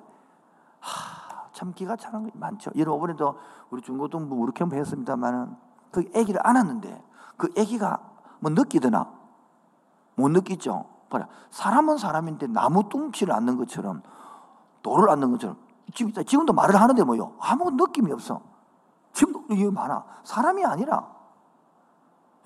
하, 0.81 1.49
참 1.53 1.73
기가 1.73 1.97
차는 1.97 2.27
게 2.27 2.33
많죠. 2.35 2.71
여러분, 2.77 2.99
이번에도 2.99 3.39
우리 3.71 3.81
중고등부 3.81 4.35
우리 4.37 4.53
캠프 4.53 4.77
했습니다만은, 4.77 5.57
그 5.91 6.11
애기를 6.15 6.47
안았는데, 6.47 7.03
그 7.37 7.49
애기가 7.57 8.01
뭐 8.41 8.51
느끼더나? 8.51 9.11
못 10.17 10.29
느끼죠? 10.29 10.85
봐라. 11.11 11.29
사람은 11.51 11.99
사람인데 11.99 12.47
나무 12.47 12.89
뚱치를 12.89 13.35
않는 13.35 13.59
것처럼, 13.59 14.03
돌을 14.83 15.11
않는 15.11 15.33
것처럼, 15.33 15.57
지금, 15.93 16.13
지금 16.25 16.47
도 16.47 16.53
말을 16.53 16.81
하는데 16.81 17.03
뭐요? 17.03 17.35
아무 17.41 17.71
느낌이 17.73 18.11
없어. 18.13 18.41
지금도 19.13 19.55
이게 19.55 19.69
많아. 19.69 20.05
사람이 20.25 20.65
아니라. 20.65 21.07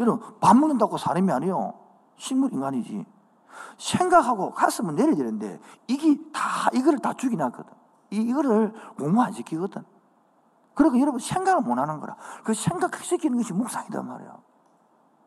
여러분, 0.00 0.38
밥 0.40 0.56
먹는다고 0.56 0.98
사람이 0.98 1.30
아니요. 1.30 1.74
식물 2.16 2.52
인간이지. 2.52 3.06
생각하고 3.78 4.52
가슴은 4.52 4.96
내려지는데, 4.96 5.60
이게 5.86 6.18
다, 6.32 6.70
이거를 6.72 6.98
다 6.98 7.12
죽이놨거든. 7.12 7.72
이거를 8.10 8.72
공부 8.96 9.22
안 9.22 9.32
시키거든. 9.32 9.84
그러니까 10.74 11.00
여러분 11.00 11.20
생각을 11.20 11.62
못 11.62 11.78
하는 11.78 12.00
거라. 12.00 12.16
그 12.42 12.52
생각시키는 12.52 13.36
것이 13.38 13.52
묵상이단 13.52 14.06
말이야. 14.06 14.36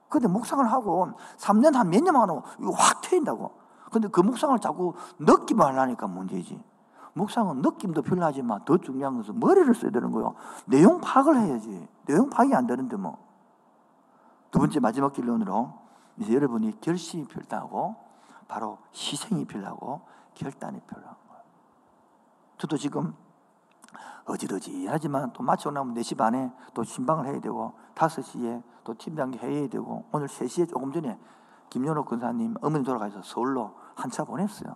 근데 0.09 0.27
묵상을 0.27 0.65
하고 0.71 1.11
3년 1.37 1.73
한 1.73 1.89
몇 1.89 2.01
년만 2.03 2.29
하고 2.29 2.43
확 2.73 3.01
트인다고. 3.01 3.51
근데 3.91 4.07
그 4.09 4.21
묵상을 4.21 4.57
자꾸 4.59 4.93
느끼만 5.19 5.73
하려니까 5.73 6.07
문제지. 6.07 6.61
묵상은 7.13 7.61
느낌도 7.61 8.03
필요하지만 8.03 8.63
더 8.65 8.77
중요한 8.77 9.17
것은 9.17 9.39
머리를 9.39 9.73
써야 9.73 9.91
되는 9.91 10.11
거요. 10.11 10.35
내용 10.65 11.01
파악을 11.01 11.37
해야지. 11.39 11.87
내용 12.05 12.29
파악이 12.29 12.53
안 12.53 12.67
되는데 12.67 12.95
뭐. 12.95 13.17
두 14.51 14.59
번째 14.59 14.79
마지막 14.79 15.13
결론으로 15.13 15.73
이제 16.17 16.33
여러분이 16.33 16.79
결심이 16.79 17.25
필요하고 17.25 17.95
바로 18.47 18.77
희생이 18.93 19.45
필요하고 19.45 20.01
결단이 20.35 20.79
필요한 20.81 21.15
거예요. 21.27 21.41
저도 22.57 22.77
지금 22.77 23.15
어지러지하지만 24.27 25.31
또 25.33 25.43
마치고 25.43 25.71
나면 25.71 25.93
4시 25.95 26.17
반에 26.17 26.51
또 26.73 26.83
신방을 26.83 27.25
해야 27.27 27.39
되고 27.39 27.73
5시에 27.95 28.61
또 28.83 28.93
팀장기 28.97 29.39
해야 29.39 29.67
되고 29.67 30.05
오늘 30.11 30.27
3시에 30.27 30.69
조금 30.69 30.91
전에 30.91 31.17
김연호 31.69 32.05
근사님 32.05 32.55
어머니 32.61 32.83
돌아가셔서 32.83 33.23
서울로 33.23 33.75
한 33.95 34.09
차 34.11 34.23
보냈어요. 34.23 34.75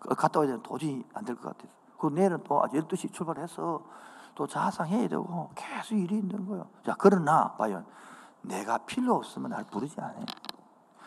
그 0.00 0.14
갔다 0.14 0.40
와야 0.40 0.56
도저히 0.62 1.04
안 1.14 1.24
될 1.24 1.36
것 1.36 1.48
같아서. 1.56 1.72
그 1.98 2.08
내일은 2.08 2.42
또 2.44 2.60
12시 2.62 3.12
출발해서 3.12 3.82
또 4.34 4.46
자상해야 4.46 5.08
되고 5.08 5.50
계속 5.54 5.94
일이 5.94 6.18
있는 6.18 6.46
거예요. 6.46 6.66
자, 6.84 6.96
그러나, 6.98 7.52
봐요. 7.52 7.84
내가 8.40 8.78
필요 8.78 9.14
없으면 9.14 9.50
날 9.50 9.64
부르지 9.64 10.00
않아요. 10.00 10.24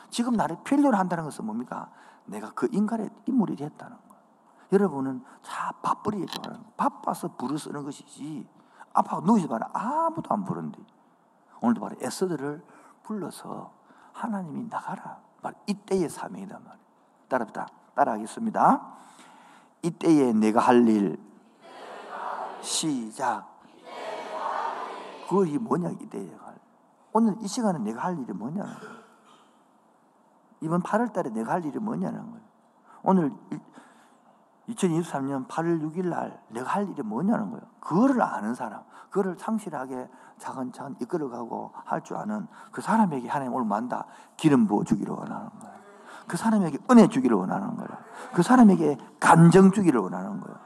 지금 0.09 0.33
나를 0.33 0.57
필요로 0.63 0.95
한다는 0.95 1.25
것은 1.25 1.45
뭡니까? 1.45 1.89
내가 2.25 2.51
그 2.53 2.69
인간의 2.71 3.09
인물이 3.25 3.57
됐다는. 3.57 3.97
여러분은 4.71 5.23
자, 5.41 5.71
바쁘게 5.81 6.25
좋아하는 6.25 6.65
바빠서 6.75 7.29
부르 7.29 7.57
쓰는 7.57 7.83
것이지. 7.83 8.47
아파가 8.93 9.21
누워있어 9.25 9.47
봐라. 9.47 9.69
아무도 9.73 10.33
안 10.33 10.43
부른데. 10.43 10.79
오늘도 11.61 11.81
봐라. 11.81 11.95
에스더를 11.99 12.63
불러서 13.03 13.73
하나님이 14.13 14.67
나가라. 14.69 15.19
말 15.41 15.53
이때의 15.67 16.09
사명이단 16.09 16.63
말이에요. 16.63 16.85
따라합다 17.27 17.67
따라하겠습니다. 17.95 18.95
이때에 19.83 20.33
내가 20.33 20.59
할 20.59 20.87
일. 20.87 21.23
시작. 22.61 23.53
그것이 25.29 25.57
뭐냐, 25.57 25.89
이때에 25.89 26.35
할 26.35 26.55
오늘 27.13 27.35
이 27.41 27.47
시간에 27.47 27.79
내가 27.79 28.03
할 28.03 28.19
일이 28.19 28.33
뭐냐는 28.33 28.73
거예요. 28.77 28.95
이번 30.61 30.83
8월 30.83 31.13
달에 31.13 31.29
내가 31.29 31.53
할 31.53 31.65
일이 31.65 31.79
뭐냐는 31.79 32.19
거예요. 32.29 32.45
오늘 33.03 33.31
2023년 34.69 35.47
8월 35.47 35.81
6일 35.81 36.07
날 36.07 36.39
내가 36.49 36.69
할 36.69 36.89
일이 36.89 37.01
뭐냐는 37.03 37.51
거예요. 37.51 37.63
그거를 37.79 38.21
아는 38.21 38.55
사람, 38.55 38.81
그거를 39.09 39.35
상실하게 39.37 40.09
차근차근 40.37 40.95
이끌어가고 40.99 41.71
할 41.85 42.01
줄 42.01 42.17
아는 42.17 42.47
그 42.71 42.81
사람에게 42.81 43.27
하나님 43.27 43.53
오늘 43.53 43.65
만다 43.67 44.05
기름 44.37 44.67
부어 44.67 44.83
주기를 44.83 45.13
원하는 45.13 45.49
거예요. 45.59 45.75
그 46.27 46.37
사람에게 46.37 46.79
은혜 46.89 47.07
주기를 47.07 47.37
원하는 47.37 47.75
거예요. 47.75 47.89
그 48.33 48.41
사람에게 48.41 48.97
감정 49.19 49.71
주기를 49.71 49.99
원하는 49.99 50.39
거예요. 50.39 50.57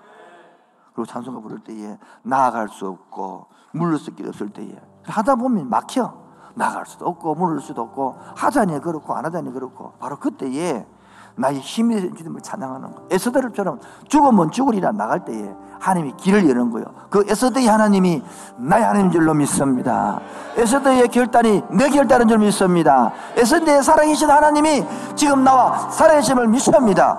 그리고 0.93 1.05
찬송가 1.05 1.41
부를 1.41 1.59
때에 1.59 1.97
나아갈 2.23 2.69
수 2.69 2.87
없고 2.87 3.47
물을 3.73 3.97
수 3.97 4.11
없을 4.27 4.49
때에 4.49 4.81
하다 5.03 5.35
보면 5.35 5.69
막혀. 5.69 6.29
나갈 6.55 6.85
수도 6.85 7.05
없고 7.07 7.35
물을 7.35 7.61
수도 7.61 7.83
없고 7.83 8.17
하자니 8.35 8.81
그렇고 8.81 9.13
안 9.13 9.23
하자니 9.23 9.51
그렇고 9.53 9.93
바로 9.99 10.17
그때에 10.17 10.85
나의 11.35 11.59
힘이 11.59 11.95
된 12.01 12.15
주님을 12.15 12.41
찬양하는 12.41 12.93
거. 12.93 13.01
에스더를처럼 13.11 13.79
죽으면 14.07 14.51
죽으리라 14.51 14.91
나갈 14.91 15.23
때에 15.23 15.53
하나님이 15.79 16.13
길을 16.17 16.49
여는 16.49 16.71
거예요. 16.71 16.85
그 17.09 17.25
에스더의 17.27 17.67
하나님이 17.67 18.21
나의 18.57 18.83
하나님인 18.83 19.11
줄로 19.11 19.33
믿습니다. 19.33 20.19
에스더의 20.57 21.07
결단이 21.07 21.63
내 21.69 21.89
결단인 21.89 22.27
줄 22.27 22.37
믿습니다. 22.39 23.11
에스더의 23.37 23.81
살아계신 23.83 24.29
하나님이 24.29 24.85
지금 25.15 25.43
나와 25.43 25.89
살아계심을 25.89 26.47
믿습니다. 26.47 27.17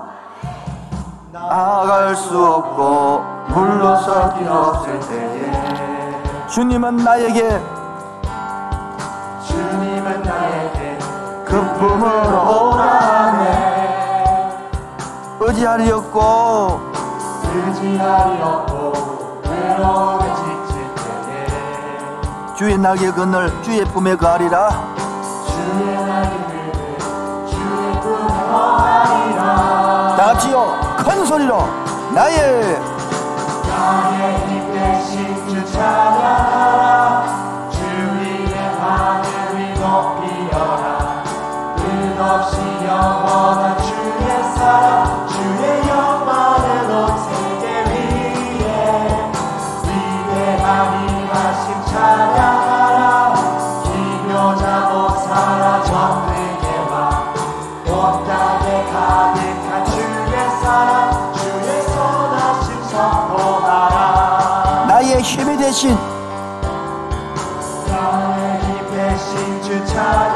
나갈 1.32 2.14
수 2.14 2.44
없고 2.44 3.54
물러설 3.54 4.34
길 4.38 4.48
없을 4.48 5.00
때에 5.00 6.46
주님은 6.48 6.96
나에게 6.96 7.60
주님은 9.46 10.22
나에게 10.22 10.98
금품으로 11.46 12.70
오라네 12.70 13.59
의지하리 15.50 15.90
없고 15.90 16.80
의지하리 17.52 18.40
없고 18.40 19.42
외로움에 19.50 20.24
지칠 20.36 20.94
때에 21.26 22.54
주의 22.56 22.78
날개 22.78 23.10
그늘 23.10 23.60
주의 23.60 23.84
품에 23.86 24.14
가리라. 24.14 24.70
주의 25.48 26.06
날개를 26.06 26.98
주의 27.48 28.00
품에 28.00 28.28
거하리라. 28.48 30.14
다 30.16 30.26
같이요 30.26 30.56
큰 30.98 31.26
소리로 31.26 31.66
나의 32.14 32.78
나의 33.68 34.38
힘 34.46 34.72
대신 34.72 35.48
주 35.48 35.72
찬양하라. 35.72 37.26
주님의 37.72 38.54
하늘 38.78 39.26
위 39.56 39.58
높이어라. 39.80 41.24
끝없이 41.76 42.56
영원한 42.86 43.76
주의 43.82 44.54
사랑 44.54 45.28
나의 64.88 65.22
힘이 65.22 65.56
되신 65.56 65.96
나의 67.86 68.60
힘 68.60 68.90
대신 68.90 69.62
주 69.62 69.86
찬양 69.86 70.29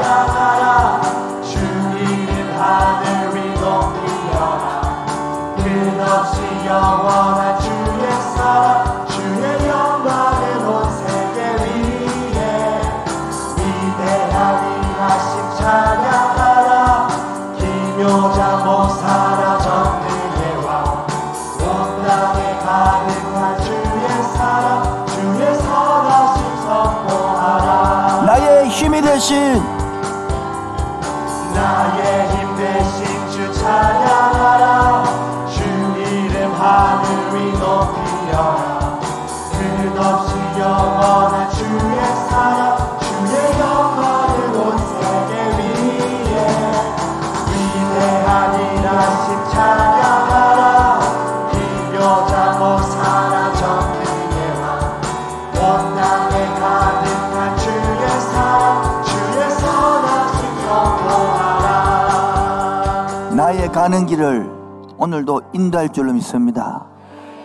가는 63.85 64.07
길을 64.07 64.49
오늘도 64.97 65.41
인도할 65.53 65.89
줄로 65.89 66.11
믿습니다. 66.13 66.87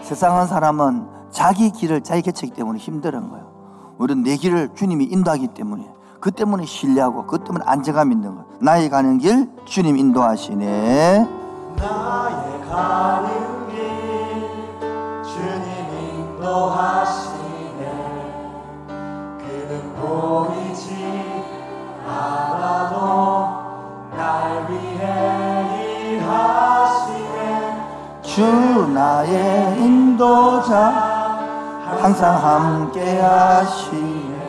세상한 0.00 0.46
사람은 0.46 1.06
자기 1.30 1.70
길을 1.70 2.00
자기 2.00 2.22
개척기 2.22 2.54
때문에 2.54 2.78
힘들은 2.78 3.28
거예요. 3.28 3.44
우리는 3.98 4.22
내 4.22 4.36
길을 4.36 4.70
주님이 4.74 5.04
인도하기 5.04 5.48
때문에 5.48 5.86
그 6.18 6.30
때문에 6.30 6.64
신뢰하고 6.64 7.26
그 7.26 7.44
때문에 7.44 7.62
안정감 7.66 8.12
있는 8.12 8.36
거예요. 8.36 8.46
나의 8.58 8.88
가는 8.88 9.18
길 9.18 9.50
주님 9.66 9.98
인도하시네. 9.98 11.28
나의 11.76 12.60
가는 12.70 13.59
주 28.80 28.88
나의 28.88 29.76
인도자 29.78 30.74
항상 32.00 32.42
함께 32.42 33.20
하시네. 33.20 34.40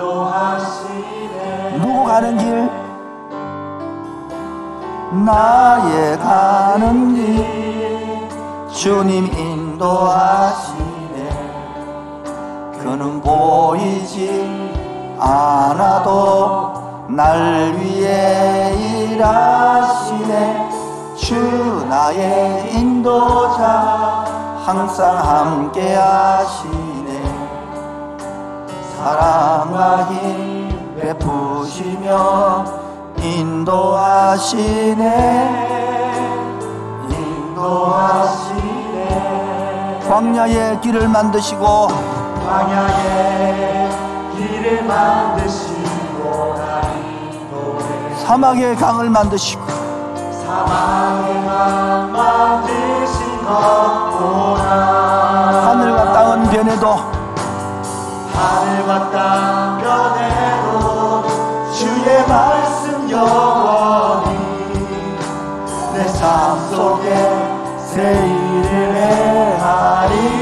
인도하시네 0.00 1.78
누구 1.78 2.04
가는 2.04 2.36
길? 2.36 2.68
나의 5.24 6.18
가는 6.18 7.14
길 7.14 8.28
주님 8.72 9.26
인도하시네 9.26 10.81
그는 12.82 13.20
보이지 13.20 15.16
않아도 15.18 16.72
날 17.08 17.76
위해 17.78 18.74
일하시네. 18.74 20.70
주 21.16 21.86
나의 21.88 22.74
인도자 22.74 24.24
항상 24.64 25.16
함께 25.16 25.94
하시네. 25.94 27.22
사랑과 28.96 30.04
힘 30.06 30.96
베푸시며 31.00 32.64
인도하시네. 33.22 35.02
인도하시네. 37.08 38.72
광야의 40.08 40.80
길을 40.80 41.08
만드시고 41.08 42.11
광야에 42.46 43.88
길을 44.36 44.84
만드시고 44.84 46.54
날 46.56 46.82
인도해 47.32 48.14
사막의 48.24 48.76
강을 48.76 49.10
만드시고 49.10 49.62
사망의 50.44 51.44
강 51.46 52.12
만드신 52.12 53.44
것보다 53.44 54.62
하늘과 55.68 56.12
땅은 56.12 56.50
변해도 56.50 56.86
하늘과 58.34 59.10
땅 59.10 59.78
변해도 59.78 61.24
주의 61.72 62.26
말씀 62.28 63.10
영원히 63.10 64.32
내 65.94 66.12
삶 66.22 66.56
속에 66.70 67.06
새 67.78 68.12
일을 68.12 68.94
행하리 68.94 70.41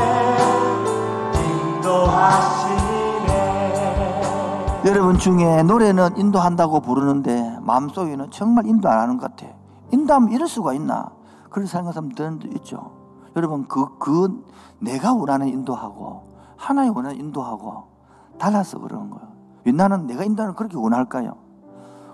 여러분 4.85 5.17
중에 5.17 5.63
노래는 5.63 6.17
인도한다고 6.17 6.81
부르는데 6.81 7.57
마음속에는 7.61 8.31
정말 8.31 8.65
인도 8.65 8.89
안 8.89 8.99
하는 8.99 9.17
것 9.17 9.29
같아. 9.29 9.51
인도하면 9.91 10.31
이럴 10.31 10.47
수가 10.47 10.73
있나? 10.73 11.11
그런 11.49 11.67
생각하는 11.67 12.11
사람도 12.15 12.47
있죠. 12.55 12.91
여러분 13.35 13.67
그, 13.67 13.97
그 13.99 14.43
내가 14.79 15.13
원하는 15.13 15.47
인도하고 15.47 16.23
하나님 16.57 16.95
원하는 16.95 17.19
인도하고 17.19 17.83
달라서 18.37 18.79
그러는 18.79 19.09
거예요. 19.11 19.27
왜 19.65 19.71
나는 19.71 20.07
내가 20.07 20.23
인도하는 20.23 20.55
그렇게 20.55 20.77
원할까요? 20.77 21.35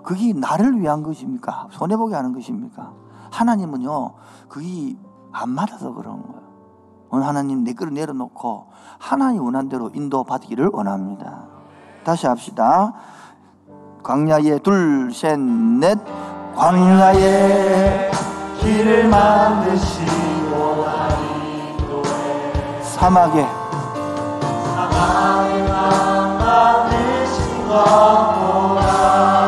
그게 0.02 0.32
나를 0.32 0.80
위한 0.80 1.02
것입니까? 1.02 1.68
손해보게 1.70 2.14
하는 2.14 2.32
것입니까? 2.32 2.92
하나님은요, 3.30 4.14
그게 4.48 4.96
안 5.32 5.50
맞아서 5.50 5.92
그런 5.92 6.22
거예요. 6.22 6.37
오늘 7.10 7.26
하나님 7.26 7.64
내 7.64 7.72
거를 7.72 7.94
내려놓고 7.94 8.66
하나님 8.98 9.44
원한 9.44 9.68
대로 9.68 9.90
인도받기를 9.94 10.70
원합니다. 10.72 11.44
다시 12.04 12.26
합시다. 12.26 12.94
광야에 14.02 14.58
둘, 14.60 15.12
셋, 15.12 15.38
넷. 15.38 15.98
광야에 16.56 18.10
길을 18.60 19.08
만드시고 19.08 20.18
사막에 22.82 23.46
강 24.74 26.38
만드신 26.38 27.68
것보다 27.68 29.47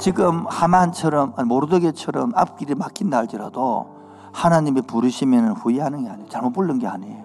지금 0.00 0.46
하만처럼 0.48 1.34
모르드게처럼 1.46 2.32
앞길이 2.34 2.74
막힌다 2.74 3.18
할지라도 3.18 4.00
하나님이 4.32 4.80
부르시면 4.82 5.52
후회하는 5.52 6.04
게 6.04 6.10
아니에요. 6.10 6.28
잘못 6.28 6.52
부른 6.52 6.78
게 6.78 6.86
아니에요. 6.86 7.24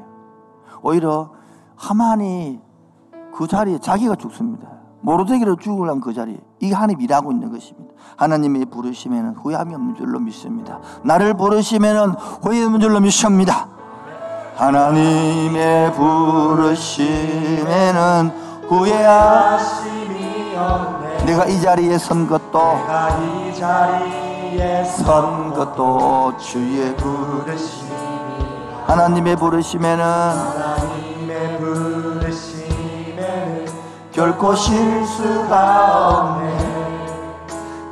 오히려 0.82 1.32
하만이 1.78 2.60
그 3.34 3.48
자리에 3.48 3.80
자기가 3.80 4.16
죽습니다. 4.16 4.68
모르드게로 5.00 5.56
죽으려면 5.56 6.02
그 6.02 6.14
자리. 6.14 6.38
이게 6.60 6.74
하나님 6.74 7.00
일하고 7.00 7.32
있는 7.32 7.50
것입니다. 7.50 7.94
하나님이 8.18 8.66
부르시면 8.66 9.36
후회함이 9.36 9.74
없는 9.74 9.96
줄로 9.96 10.20
믿습니다. 10.20 10.82
나를 11.04 11.36
부르시면 11.36 12.12
후회 12.42 12.62
없는 12.64 12.82
줄로 12.82 13.00
믿습니다. 13.00 13.70
하나님의 14.58 15.94
부르심에는 15.94 17.06
후회하 18.68 19.54
하심이 19.54 20.56
없네 20.58 21.05
내가 21.26 21.46
이 21.46 21.60
자리에 21.60 21.98
선 21.98 22.28
것도 22.28 22.52
내가 22.52 23.10
이 23.18 23.56
자리에 23.56 24.84
선 24.84 25.54
것도 25.54 26.38
주의 26.38 26.96
부 26.96 27.42
부르심이 27.42 27.90
하나님의 28.86 29.36
부르심에는 29.36 30.06
하나님의 30.06 31.58
부르심에는 31.58 32.66
결코 34.12 34.54
실수가 34.54 36.38
없네. 36.38 36.76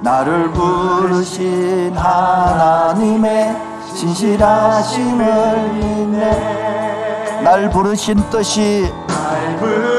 나를 0.01 0.51
부르신 0.51 1.97
하나님의 1.97 3.55
진실하심을 3.95 5.73
믿네. 5.73 7.41
날 7.43 7.69
부르신 7.71 8.29
뜻이 8.29 8.93
날 9.07 9.57
부르신 9.57 9.92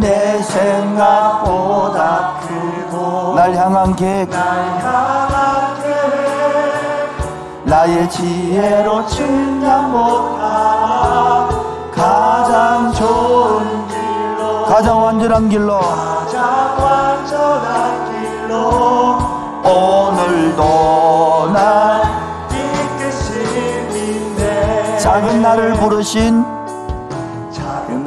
내 0.00 0.40
생각보다 0.42 2.34
크고 2.40 3.34
날 3.34 3.54
향한 3.54 3.94
계획. 3.96 4.28
나의 7.68 8.08
지혜로 8.08 9.06
측량 9.06 9.92
못하나 9.92 11.48
가장 11.94 12.90
좋은 12.94 13.86
길로 13.88 14.64
가장 14.64 15.02
완전한 15.02 15.50
길로 15.50 15.78
가장 15.78 16.78
완전한 16.80 18.10
길로 18.10 19.18
오늘도 19.62 21.50
날 21.52 22.02
이끄심인데 23.76 24.98
작은 24.98 25.42
나를 25.42 25.74
부르신 25.74 26.57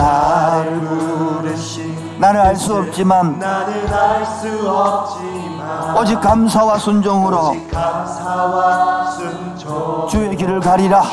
나를 0.01 0.79
부르신 0.81 2.19
나는 2.19 2.41
알 2.41 2.55
수 2.55 2.75
없지만 2.75 3.37
나는 3.37 3.93
알 3.93 4.25
수 4.25 4.67
없지만 4.67 5.95
오직 5.97 6.19
감사와 6.19 6.77
순종으로 6.79 7.49
오직 7.49 7.69
감사와 7.69 9.11
순종 9.11 10.07
주의 10.09 10.35
길을 10.35 10.59
가리라. 10.59 11.03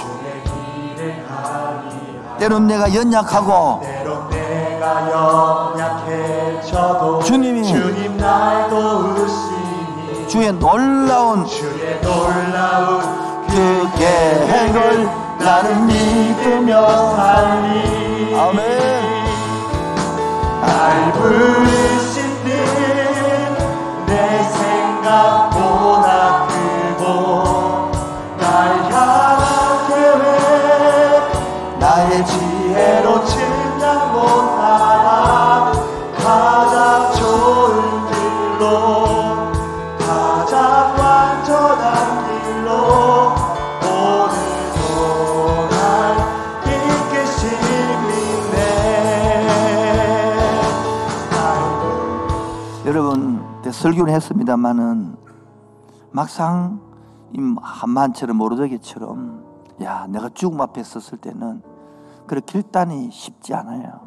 때론 2.39 2.66
내가 2.66 2.95
연약하고 2.95 3.80
때론 3.82 4.30
내가 4.30 5.11
연약해져도 5.76 7.22
주님이 7.24 7.64
주님 7.64 8.16
날 8.16 8.70
도우시니 8.70 10.28
주의 10.28 10.53
놀라운 10.53 11.45
주의 11.45 12.01
놀라운 12.01 13.03
그 13.49 13.89
계획을 13.99 15.11
나는 15.41 15.86
믿으며 15.86 16.86
살리 17.16 18.07
아멘. 18.34 18.68
날 20.60 21.12
부르신 21.12 22.44
듯내 22.44 24.42
생각 24.44 25.47
설교를 53.78 54.12
했습니다마는 54.12 55.14
막상 56.10 56.80
이 57.32 57.38
한만처럼 57.62 58.36
모르더기처럼 58.36 59.44
야 59.82 60.08
내가 60.08 60.28
죽음 60.30 60.60
앞에 60.60 60.82
섰을 60.82 61.18
때는 61.18 61.62
그래 62.26 62.40
결단이 62.44 63.10
쉽지 63.12 63.54
않아요. 63.54 64.00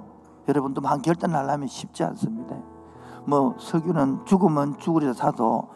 여러분도 0.49 0.81
한 0.81 1.01
결단 1.01 1.33
하려면 1.33 1.69
쉽지 1.69 2.03
않습니다. 2.03 2.57
뭐 3.25 3.55
설교는 3.59 4.25
죽으면 4.25 4.77
죽으리라 4.77 5.13
사도 5.13 5.69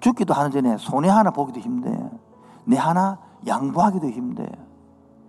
죽기도 0.00 0.32
하는 0.32 0.50
전에 0.50 0.78
손해 0.78 1.10
하나 1.10 1.30
보기도 1.30 1.60
힘들어요. 1.60 2.10
내 2.64 2.78
하나 2.78 3.18
양보하기도 3.46 4.08
힘들어요. 4.08 4.66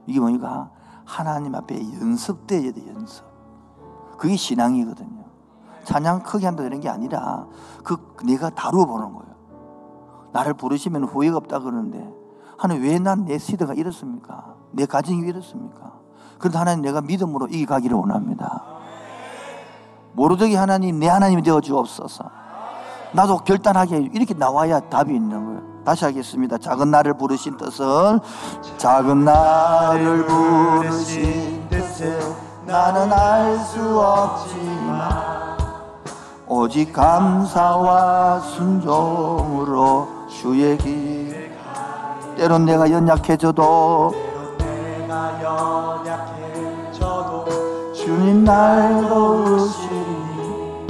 이게 0.07 0.21
뭐니까 0.21 0.71
하나님 1.03 1.55
앞에 1.55 1.77
연습돼야 1.99 2.71
돼 2.71 2.87
연습. 2.87 3.25
그게 4.17 4.37
신앙이거든요. 4.37 5.20
찬양 5.83 6.23
크게 6.23 6.45
한다 6.45 6.63
이런 6.63 6.79
게 6.79 6.89
아니라 6.89 7.45
그 7.83 7.97
내가 8.23 8.49
다루어 8.49 8.85
보는 8.85 9.13
거예요. 9.13 9.31
나를 10.33 10.53
부르시면 10.53 11.03
후회가 11.05 11.37
없다 11.37 11.59
그러는데 11.59 12.07
하나님 12.57 12.83
왜 12.83 12.99
난 12.99 13.25
내 13.25 13.37
시대가 13.37 13.73
이렇습니까? 13.73 14.55
내 14.71 14.85
가정이 14.85 15.21
왜 15.23 15.29
이렇습니까? 15.29 15.93
그런데 16.37 16.57
하나님 16.57 16.81
내가 16.83 17.01
믿음으로 17.01 17.47
이겨가기를 17.47 17.95
원합니다. 17.97 18.63
모르더기 20.13 20.55
하나님 20.55 20.99
내 20.99 21.07
하나님이 21.07 21.41
되어 21.41 21.61
주옵소서. 21.61 22.23
나도 23.13 23.39
결단하게 23.39 24.09
이렇게 24.13 24.33
나와야 24.33 24.79
답이 24.79 25.13
있는 25.13 25.45
거예요. 25.45 25.61
다시 25.83 26.05
하겠습니다. 26.05 26.57
작은 26.57 26.91
나를 26.91 27.15
부르신 27.15 27.57
뜻은 27.57 28.19
작은 28.77 29.25
나를 29.25 30.25
부르신 30.27 31.67
뜻을 31.69 32.19
나는 32.65 33.11
알 33.11 33.57
수 33.59 33.99
없지만 33.99 35.40
오직 36.53 36.91
감사와 36.91 38.41
순종으로 38.41 40.05
주의 40.27 40.77
길 40.77 41.49
때론 42.35 42.65
내가 42.65 42.91
연약해져도 42.91 44.11
주님 47.95 48.43
날 48.43 49.07
도우시니 49.07 50.87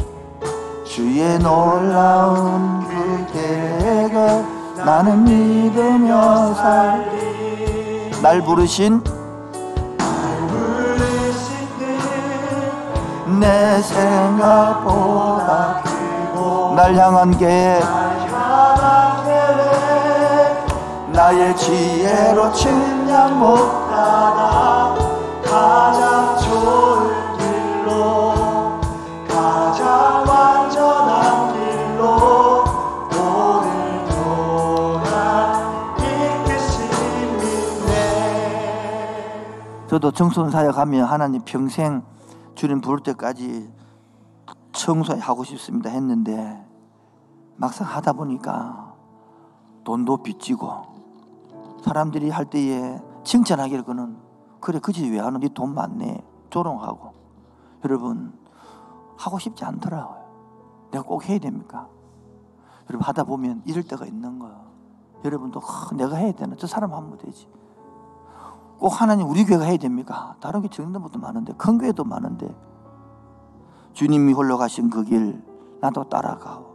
주의 0.84 1.38
놀라운 1.38 2.80
그 2.88 3.28
계획을 3.32 4.44
나는 4.84 5.24
믿으며 5.24 6.56
살리. 6.56 8.10
날 8.24 8.42
부르신 8.42 9.04
내 13.42 13.82
생각보다 13.82 15.82
그고 15.84 16.74
날 16.76 16.96
향한 16.96 17.36
계획 17.36 17.84
나의 21.12 21.58
지혜로 21.58 22.54
측량 22.54 23.40
못하나 23.40 24.96
가장 25.44 26.38
좋은 26.38 27.38
길로 27.38 28.34
가장 29.28 30.24
완전한 30.28 31.52
길로 31.54 32.64
오늘도 33.12 35.02
날 35.04 35.10
이끄시네. 35.98 36.92
저도 39.90 40.12
청소년 40.12 40.52
사역하며 40.52 41.06
하나님 41.06 41.42
평생 41.44 42.04
주님 42.62 42.80
부를 42.80 43.00
때까지 43.00 43.74
청소하고 44.72 45.44
싶습니다 45.46 45.90
했는데 45.90 46.64
막상 47.56 47.88
하다 47.88 48.14
보니까 48.14 48.94
돈도 49.84 50.18
빚지고 50.18 50.84
사람들이 51.84 52.30
할 52.30 52.46
때에 52.46 53.02
칭찬하기를 53.24 53.84
그는 53.84 54.16
그래 54.60 54.78
그지 54.78 55.10
왜 55.10 55.18
하는 55.20 55.40
네돈 55.40 55.74
많네. 55.74 56.24
조롱하고. 56.52 57.14
여러분 57.84 58.38
하고 59.18 59.40
싶지 59.40 59.66
않더라고요. 59.66 60.90
내가 60.92 61.04
꼭 61.04 61.28
해야 61.28 61.40
됩니까? 61.40 61.90
여러분 62.92 63.02
하다 63.08 63.24
보면 63.24 63.64
이럴 63.66 63.82
때가 63.82 64.06
있는 64.06 64.38
거예요. 64.38 64.68
여러분도 65.26 65.62
아, 65.62 65.96
내가 65.96 66.18
해야 66.18 66.32
되나? 66.32 66.56
저 66.60 66.68
사람 66.68 66.94
하면 66.94 67.18
되지 67.18 67.48
꼭 68.82 69.00
하나님 69.00 69.30
우리 69.30 69.46
교회가 69.46 69.66
해야 69.66 69.78
됩니까? 69.78 70.36
다른 70.40 70.62
게 70.62 70.68
정든 70.68 71.04
것도 71.04 71.20
많은데 71.20 71.54
큰 71.54 71.78
교회도 71.78 72.04
많은데. 72.04 72.54
주님이 73.94 74.34
홀로 74.34 74.58
가신 74.58 74.90
그 74.90 75.04
길 75.04 75.40
나도 75.82 76.06
따라가오. 76.10 76.66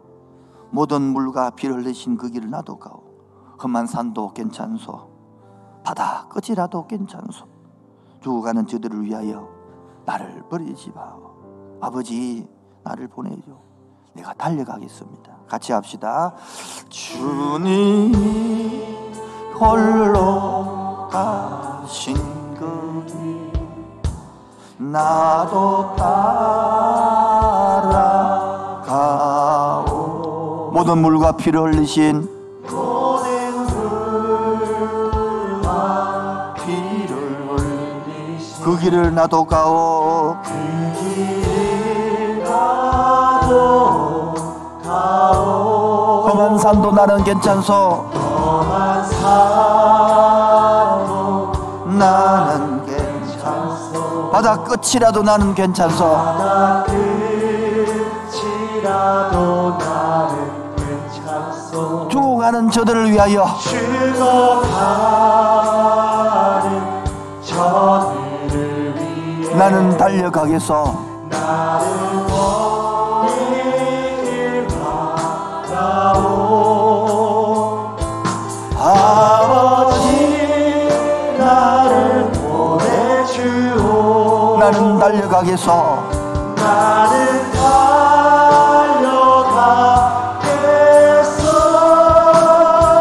모든 0.71 1.03
물과 1.03 1.51
피를 1.51 1.77
흘리신 1.79 2.17
그 2.17 2.31
길을 2.31 2.49
나도 2.49 2.79
가오. 2.79 3.03
험한 3.63 3.87
산도 3.89 4.35
괜찮소. 4.35 5.11
바다 5.85 6.29
끝이라도 6.29 6.87
괜찮소. 6.87 7.45
죽어가는 8.21 8.69
저들을 8.69 9.03
위하여 9.03 9.49
나를 10.05 10.45
버리지 10.49 10.93
마오. 10.95 11.35
아버지 11.81 12.49
나를 12.85 13.09
보내줘. 13.09 13.51
내가 14.15 14.33
달려가겠습니다. 14.35 15.39
같이 15.49 15.73
합시다. 15.73 16.35
주님이 16.89 18.15
홀로 19.59 20.86
가신 21.11 22.17
그길 22.55 23.53
나도 24.79 25.95
따라가오. 28.77 30.71
모든 30.73 30.99
물과 30.99 31.33
피를 31.33 31.63
흘리신 31.63 32.37
그 38.63 38.77
길을 38.79 39.15
나도 39.15 39.45
가오. 39.45 40.37
길 40.99 42.43
가도 42.45 44.35
가오. 44.83 46.27
험한 46.27 46.59
산도 46.59 46.91
나는 46.91 47.23
괜찮소 47.23 48.16
험한 48.47 49.03
산도 50.87 51.53
나는 51.99 52.87
괜찮소. 52.87 54.31
바다 54.31 54.63
끝이라도 54.63 55.23
나는 55.25 55.53
괜찮소. 55.53 56.05
바다 56.05 56.85
끝이라도 58.85 59.77
나는 59.79 60.77
괜찮소. 60.77 62.07
죽어가는 62.09 62.71
저들을 62.71 63.11
위하여 63.11 63.47
죽어가는 63.59 64.71
저들을 67.43 68.95
위해 68.95 69.57
나는 69.57 69.97
달려가겠소. 69.97 71.05
나를 71.31 71.86
달려가겠소. 85.27 85.73
나는 86.57 87.53
달려가겠어 87.53 87.91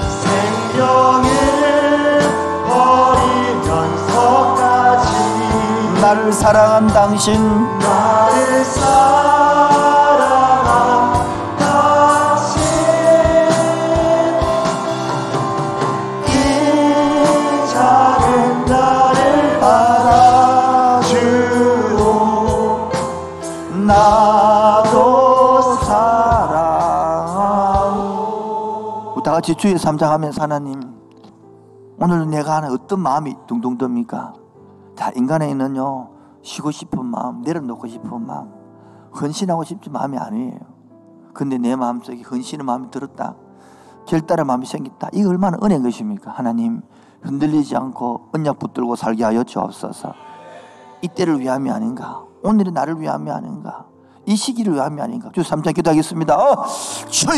나를 6.29 6.33
사랑한 6.33 6.87
당신. 6.89 7.79
나를 7.79 8.63
사랑한 8.63 9.89
당신. 11.57 12.61
이 16.27 16.29
작은 17.73 18.65
나를 18.67 19.59
받아주오. 19.59 21.09
나도 23.87 25.63
사랑하오. 25.87 26.75
우리 29.17 29.23
다 29.23 29.33
같이 29.33 29.55
주의 29.55 29.79
삼장 29.79 30.13
하면 30.13 30.31
하나님 30.39 30.79
오늘 31.99 32.29
내가 32.29 32.57
하는 32.57 32.71
어떤 32.73 33.01
마음이 33.01 33.35
둥둥 33.47 33.79
듭니까? 33.79 34.35
자 34.95 35.11
인간에는요 35.17 36.18
쉬고 36.49 36.71
싶은 36.71 37.05
마음 37.05 37.43
내려놓고 37.43 37.87
싶은 37.87 38.27
마음 38.27 38.51
헌신하고 39.21 39.65
싶지 39.65 39.91
마음이 39.91 40.17
아니에요. 40.17 40.59
근데 41.35 41.59
내 41.59 41.77
마음속에 41.77 42.23
헌신의 42.23 42.65
마음이 42.65 42.91
들었다. 42.91 43.37
결단의 44.07 44.47
마음이 44.47 44.65
생겼다. 44.65 45.11
이거 45.13 45.29
얼마나 45.29 45.59
은혜인 45.63 45.83
것입니까? 45.83 46.31
하나님 46.31 46.81
흔들리지 47.21 47.77
않고 47.77 48.31
언약 48.35 48.59
붙들고 48.59 48.97
살게 48.97 49.25
하여 49.25 49.45
주옵소서. 49.45 50.15
이때를 51.03 51.39
위함이 51.41 51.71
아닌가? 51.71 52.25
오늘의 52.43 52.73
나를 52.73 52.99
위함이 52.99 53.31
아닌가? 53.31 53.85
이 54.25 54.35
시기를 54.35 54.75
위함이 54.75 55.03
아닌가? 55.03 55.31
주 55.35 55.43
3장 55.43 55.75
기도하겠습니다. 55.75 56.35
어, 56.35 56.65
주여! 57.11 57.35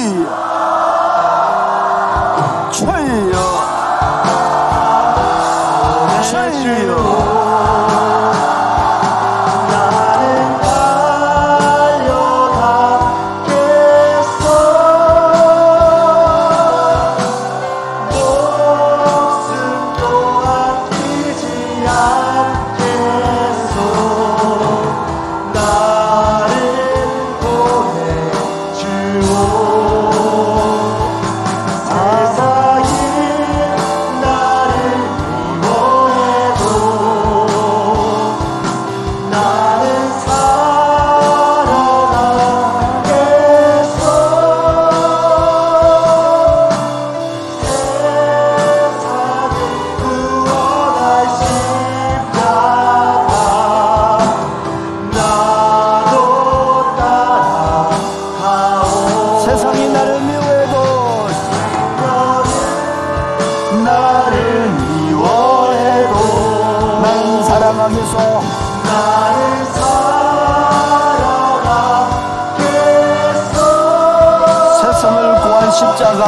주여. 2.73 3.31
주여 6.63 7.40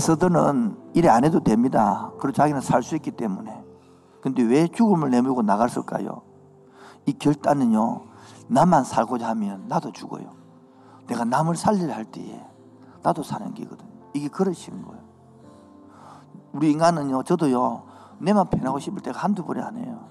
서드는 0.00 0.76
일에 0.94 1.08
안 1.08 1.24
해도 1.24 1.40
됩니다 1.40 2.10
그리고 2.18 2.32
자기는 2.32 2.60
살 2.60 2.82
수 2.82 2.96
있기 2.96 3.12
때문에 3.12 3.64
근데 4.20 4.42
왜 4.42 4.68
죽음을 4.68 5.10
내밀고 5.10 5.42
나갔을까요? 5.42 6.22
이 7.06 7.12
결단은요 7.12 8.02
나만 8.48 8.84
살고자 8.84 9.28
하면 9.30 9.66
나도 9.68 9.92
죽어요 9.92 10.34
내가 11.06 11.24
남을 11.24 11.56
살리려 11.56 11.94
할 11.94 12.04
때에 12.04 12.44
나도 13.02 13.22
사는 13.22 13.52
게거든 13.54 13.86
이게 14.14 14.28
그러신 14.28 14.82
거예요 14.82 15.02
우리 16.52 16.70
인간은요 16.72 17.22
저도요 17.22 17.84
내만 18.18 18.48
편하고 18.50 18.78
싶을 18.78 19.00
때가 19.02 19.18
한두 19.20 19.44
번이 19.44 19.60
아니에요 19.60 20.10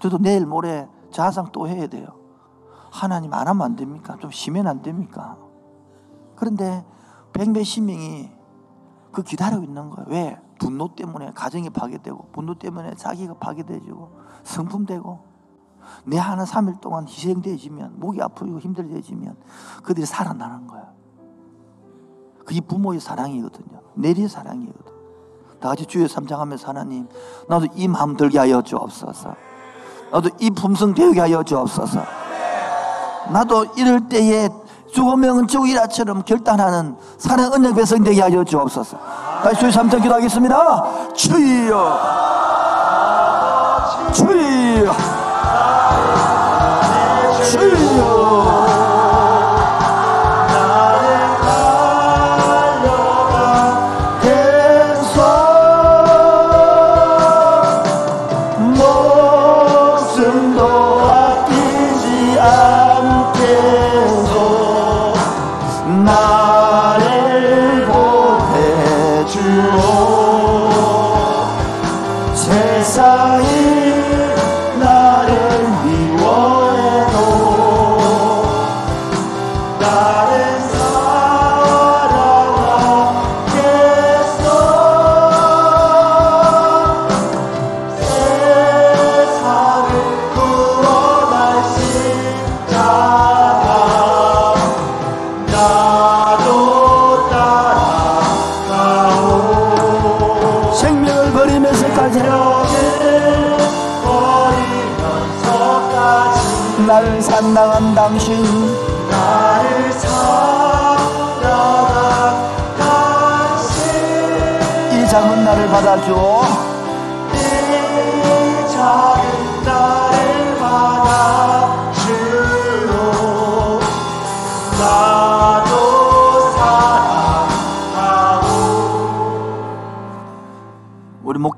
저도 0.00 0.18
내일 0.18 0.46
모레 0.46 0.88
자상 1.10 1.46
또 1.52 1.68
해야 1.68 1.86
돼요. 1.86 2.06
하나님 2.90 3.32
안 3.34 3.48
하면 3.48 3.62
안 3.62 3.76
됩니까? 3.76 4.16
좀 4.20 4.30
쉬면 4.30 4.66
안 4.66 4.82
됩니까? 4.82 5.36
그런데 6.38 6.84
백몇십 7.32 7.84
명이 7.84 8.30
그 9.12 9.22
기다리고 9.22 9.64
있는 9.64 9.90
거예요. 9.90 10.06
왜? 10.08 10.40
분노 10.58 10.94
때문에 10.94 11.32
가정이 11.34 11.70
파괴되고 11.70 12.28
분노 12.32 12.54
때문에 12.54 12.94
자기가 12.94 13.34
파괴되지고 13.34 14.10
성품되고 14.44 15.18
내 16.04 16.18
하나 16.18 16.44
3일 16.44 16.80
동안 16.80 17.06
희생되어지면 17.08 17.98
목이 17.98 18.22
아프고 18.22 18.58
힘들어지면 18.58 19.36
그들이 19.82 20.06
살아나는 20.06 20.66
거야. 20.66 20.92
그게 22.44 22.60
부모의 22.60 23.00
사랑이거든요. 23.00 23.80
내리의 23.94 24.28
사랑이거든. 24.28 24.92
다 25.60 25.70
같이 25.70 25.86
주여 25.86 26.06
삼장하면서 26.06 26.68
하나님 26.68 27.08
나도 27.48 27.66
이 27.74 27.88
마음 27.88 28.16
들게 28.16 28.38
하여 28.38 28.62
주옵소서. 28.62 29.34
나도 30.12 30.30
이 30.38 30.50
품성 30.50 30.94
배우게 30.94 31.20
하여 31.20 31.42
주옵소서. 31.42 32.00
나도 33.32 33.64
이럴 33.76 34.08
때에 34.08 34.48
죽으면 34.98 35.46
죽이라처럼 35.46 36.24
결단하는 36.24 36.96
사랑 37.18 37.52
은혜 37.54 37.72
배성 37.72 38.02
되게 38.02 38.20
하여 38.20 38.42
주옵소서. 38.42 38.98
다시 39.44 39.60
주의 39.60 39.70
삼천 39.70 40.02
기도하겠습니다. 40.02 41.14
주여, 41.14 41.98
주여. 44.12 45.17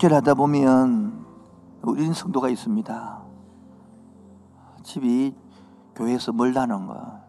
목회를 0.01 0.17
하다 0.17 0.35
보면 0.35 1.27
우리 1.83 2.13
성도가 2.13 2.49
있습니다 2.49 3.23
집이 4.83 5.35
교회에서 5.95 6.33
멀다는 6.33 6.87
거 6.87 7.21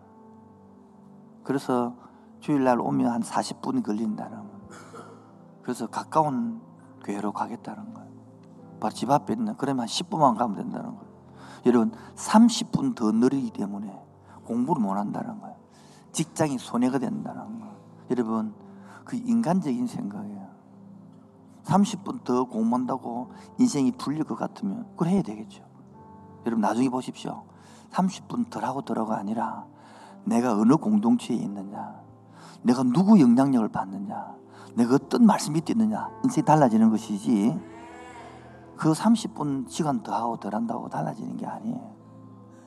그래서 1.44 1.96
주일날 2.40 2.80
오면 2.80 3.08
한 3.12 3.22
40분이 3.22 3.84
걸린다는 3.84 4.38
거 4.38 4.60
그래서 5.64 5.88
가까운 5.88 6.62
교회로 7.04 7.34
가겠다는 7.34 7.94
거예요. 7.94 8.10
바로 8.80 8.94
집 8.94 9.10
앞에 9.10 9.34
있는 9.34 9.56
그러면 9.58 9.82
한 9.82 9.88
10분만 9.88 10.38
가면 10.38 10.56
된다는 10.56 10.96
거예요. 10.96 11.12
여러분 11.66 11.92
30분 12.16 12.96
더 12.96 13.12
느리기 13.12 13.52
때문에 13.52 14.02
공부를 14.46 14.82
못 14.82 14.94
한다는 14.94 15.40
거예요. 15.42 15.56
직장이 16.12 16.58
손해가 16.58 17.00
된다는 17.00 17.60
거예요. 17.60 17.76
여러분 18.12 18.54
그 19.04 19.18
인간적인 19.18 19.88
생각이에요. 19.88 20.41
30분 21.64 22.24
더 22.24 22.46
공부한다고 22.46 23.32
인생이 23.60 23.92
풀릴 23.94 24.24
것 24.24 24.36
같으면 24.36 24.86
그걸 24.92 25.10
해야 25.10 25.22
되겠죠. 25.22 25.64
여러분 26.46 26.62
나중에 26.62 26.90
보십시오. 26.90 27.44
30분 27.92 28.50
덜 28.50 28.66
하고 28.66 28.82
들어가 28.82 29.18
아니라 29.18 29.66
내가 30.24 30.54
어느 30.54 30.76
공동체에 30.76 31.36
있느냐, 31.38 32.02
내가 32.62 32.84
누구 32.84 33.20
영향력을 33.20 33.68
받느냐, 33.70 34.36
내가 34.76 34.96
어떤 34.96 35.26
말씀이 35.26 35.62
있느냐, 35.70 36.10
인생이 36.24 36.46
달라지는 36.46 36.90
것이지. 36.90 37.60
그 38.78 38.94
30분 38.94 39.70
시간 39.70 40.02
더 40.02 40.14
하고 40.14 40.38
덜 40.38 40.56
한다고 40.56 40.90
달라지는 40.90 41.38
게 41.38 41.46
아니에요. 41.46 41.92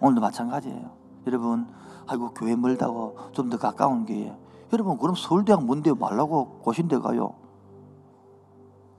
오늘도 0.01 0.21
마찬가지예요. 0.21 0.91
여러분, 1.27 1.67
아이고 2.07 2.31
교회 2.35 2.55
멀다고 2.55 3.17
좀 3.33 3.49
더 3.49 3.57
가까운 3.59 4.05
교회. 4.05 4.37
여러분 4.73 4.99
그럼 4.99 5.15
서울대학 5.15 5.65
뭔데 5.65 5.93
말라고 5.93 6.61
고신대 6.63 6.99
가요. 6.99 7.35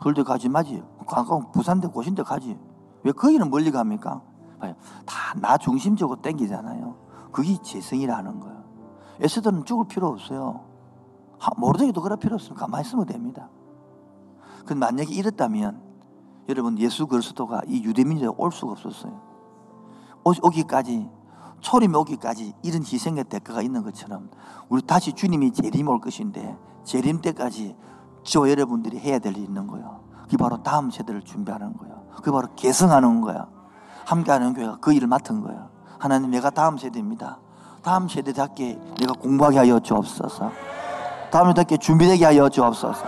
서울대 0.06 0.22
가지 0.22 0.50
마지. 0.50 0.84
가까운 1.08 1.52
부산대 1.52 1.88
고신대 1.88 2.22
가지. 2.22 2.56
왜 3.04 3.12
거기는 3.12 3.50
멀리 3.50 3.72
갑니까? 3.72 4.22
봐요. 4.60 4.76
다 5.04 5.34
나 5.40 5.58
중심적으로 5.58 6.22
땡기잖아요. 6.22 6.96
그게 7.32 7.58
재성이라는 7.60 8.40
거예요. 8.40 8.64
에스더는 9.20 9.66
죽을 9.66 9.88
필요 9.88 10.08
없어요. 10.10 10.64
하- 11.40 11.52
모르더라도 11.58 12.02
그럴 12.04 12.18
필요 12.20 12.36
없으면 12.36 12.56
가만히 12.56 12.86
있으면 12.86 13.08
됩니다. 13.08 13.50
그 14.68 14.74
만약에 14.74 15.12
이랬다면 15.12 15.82
여러분 16.50 16.78
예수 16.78 17.08
그리스도가 17.08 17.62
이 17.66 17.84
유대민족에 17.84 18.36
올 18.38 18.52
수가 18.52 18.74
없었어요. 18.74 19.20
오- 20.24 20.48
오기까지 20.48 21.10
초림이 21.62 21.96
오기까지 21.96 22.54
이런 22.62 22.84
희생의 22.84 23.24
대가가 23.24 23.64
있는 23.64 23.82
것처럼 23.82 24.30
우리 24.70 24.84
다시 24.84 25.14
주님이 25.14 25.52
재림 25.52 25.88
올 25.90 26.00
것인데 26.00 26.56
재림 26.84 27.22
때까지 27.22 27.76
저 28.26 28.50
여러분들이 28.50 29.00
해야 29.00 29.20
될 29.20 29.34
일이 29.34 29.44
있는 29.44 29.68
거예요. 29.68 30.02
그게 30.24 30.36
바로 30.36 30.62
다음 30.62 30.90
세대를 30.90 31.22
준비하는 31.22 31.78
거예요. 31.78 32.04
그게 32.16 32.32
바로 32.32 32.48
개성하는 32.56 33.22
거야. 33.22 33.48
함께하는 34.06 34.54
교회가 34.54 34.78
그 34.82 34.94
일을 34.94 35.08
맡은 35.08 35.42
거예요. 35.42 35.70
하나님 36.00 36.32
내가 36.32 36.50
다음 36.50 36.78
세대입니다. 36.78 37.38
다음 37.84 38.08
세대답게 38.10 38.80
내가 39.00 39.14
공부하게 39.14 39.60
하여 39.60 39.80
주옵소서. 39.80 40.52
다음에 41.32 41.54
듣게 41.54 41.78
준비되게 41.78 42.26
하여 42.26 42.50
주옵소서. 42.50 43.06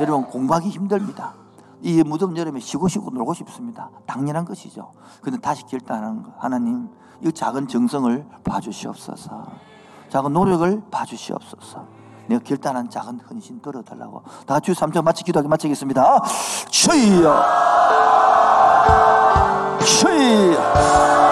여러분 0.00 0.26
공부하기 0.26 0.70
힘듭니다. 0.70 1.34
이 1.82 2.02
무더운 2.02 2.36
여름에 2.36 2.60
쉬고 2.60 2.88
쉬고 2.88 3.10
놀고 3.10 3.34
싶습니다. 3.34 3.90
당연한 4.06 4.46
것이죠. 4.46 4.92
근데 5.20 5.38
다시 5.38 5.64
결단하는 5.66 6.22
거. 6.22 6.32
하나님, 6.38 6.88
이 7.20 7.30
작은 7.30 7.68
정성을 7.68 8.26
봐주시옵소서. 8.42 9.46
작은 10.08 10.32
노력을 10.32 10.82
봐주시옵소서. 10.90 12.03
내가 12.26 12.42
결단한 12.42 12.88
작은 12.90 13.20
헌신 13.30 13.60
들어달라고. 13.60 14.22
다 14.46 14.60
주여 14.60 14.74
3절 14.74 15.02
마치 15.02 15.24
기도하게 15.24 15.48
마치겠습니다. 15.48 16.22
주여! 16.70 17.44
주여! 19.84 21.23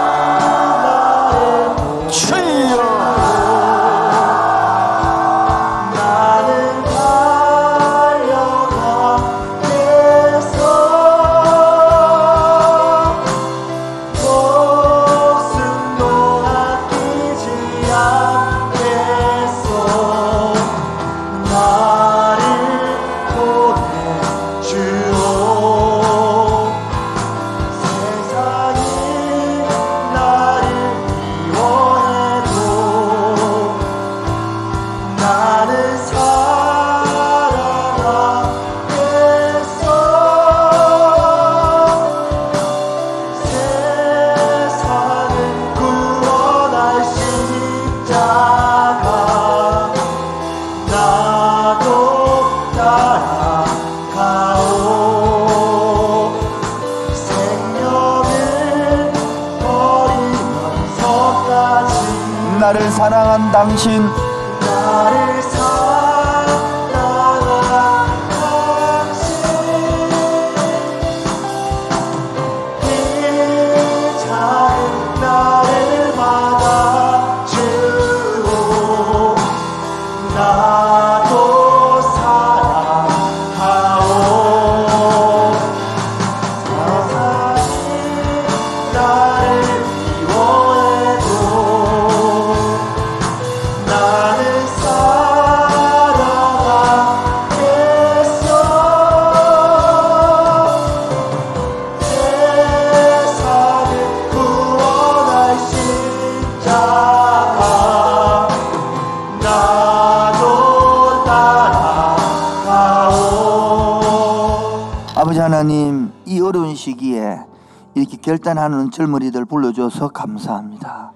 결단하는 118.33 118.91
젊은이들 118.91 119.45
불러주어서 119.45 120.09
감사합니다. 120.09 121.13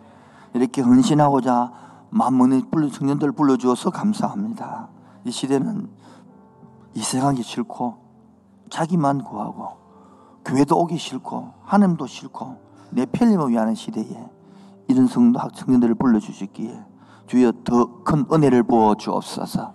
이렇게 0.52 0.82
헌신하고자 0.82 1.72
만문의 2.10 2.64
청년들 2.92 3.32
불러주어서 3.32 3.88
감사합니다. 3.88 4.88
이 5.24 5.30
시대는 5.30 5.88
이 6.92 7.00
세상이 7.00 7.42
싫고 7.42 7.96
자기만 8.68 9.24
구하고 9.24 9.78
교회도 10.44 10.78
오기 10.78 10.98
싫고 10.98 11.54
하나님도 11.62 12.06
싫고 12.06 12.56
내 12.90 13.06
편림을 13.06 13.48
위하는 13.48 13.74
시대에 13.74 14.28
이런 14.88 15.06
성도 15.06 15.38
학 15.38 15.54
청년들을 15.54 15.94
불러주시기에 15.94 16.84
주여 17.28 17.52
더 17.64 18.04
큰 18.04 18.26
은혜를 18.30 18.62
부어 18.64 18.94
주옵소서 18.94 19.72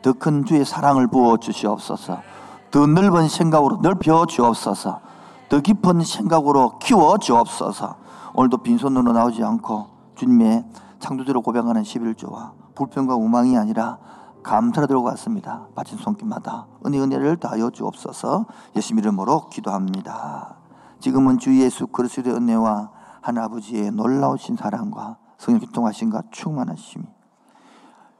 더 0.00 0.12
큰 0.12 0.44
주의 0.44 0.64
사랑을 0.64 1.08
부어 1.08 1.38
주시옵소서 1.38 2.22
더 2.70 2.86
넓은 2.86 3.28
생각으로 3.28 3.80
넓혀 3.82 4.26
주옵소서 4.26 5.00
더 5.48 5.60
깊은 5.60 6.02
생각으로 6.02 6.78
키워 6.78 7.18
주옵소서 7.18 7.96
오늘도 8.34 8.58
빈손으로 8.58 9.12
나오지 9.12 9.42
않고 9.42 9.86
주님의 10.16 10.64
창조대로 10.98 11.42
고백하는 11.42 11.82
11조와 11.82 12.52
불평과 12.74 13.14
우망이 13.14 13.56
아니라 13.56 13.98
감사를 14.42 14.86
들고 14.88 15.04
왔습니다. 15.04 15.66
바친 15.74 15.98
손길마다 15.98 16.66
은혜 16.84 17.00
은혜를 17.00 17.36
다하여 17.38 17.70
주옵소서 17.70 18.46
예수 18.76 18.94
이름으로 18.94 19.48
기도합니다. 19.48 20.56
지금은 21.00 21.38
주 21.38 21.58
예수 21.60 21.86
그리스도의 21.86 22.36
은혜와 22.36 22.90
하나 23.20 23.44
아버지의 23.44 23.90
놀라우신 23.90 24.56
사랑과 24.56 25.16
성령 25.38 25.60
교통하신과 25.60 26.24
충만하심이 26.30 27.04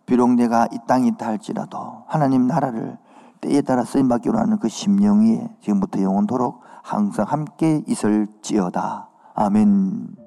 비록 0.06 0.30
내가 0.30 0.66
이 0.72 0.78
땅에 0.86 1.08
있다 1.08 1.26
할지라도 1.26 2.04
하나님 2.06 2.46
나라를 2.46 2.98
때에 3.40 3.60
따라 3.62 3.84
쓰임받기로 3.84 4.38
하는 4.38 4.58
그 4.58 4.68
심령 4.68 5.20
위에 5.20 5.48
지금부터 5.60 6.00
영원토록 6.02 6.60
항상 6.84 7.24
함께 7.26 7.82
있을지어다. 7.86 9.08
아멘. 9.34 10.23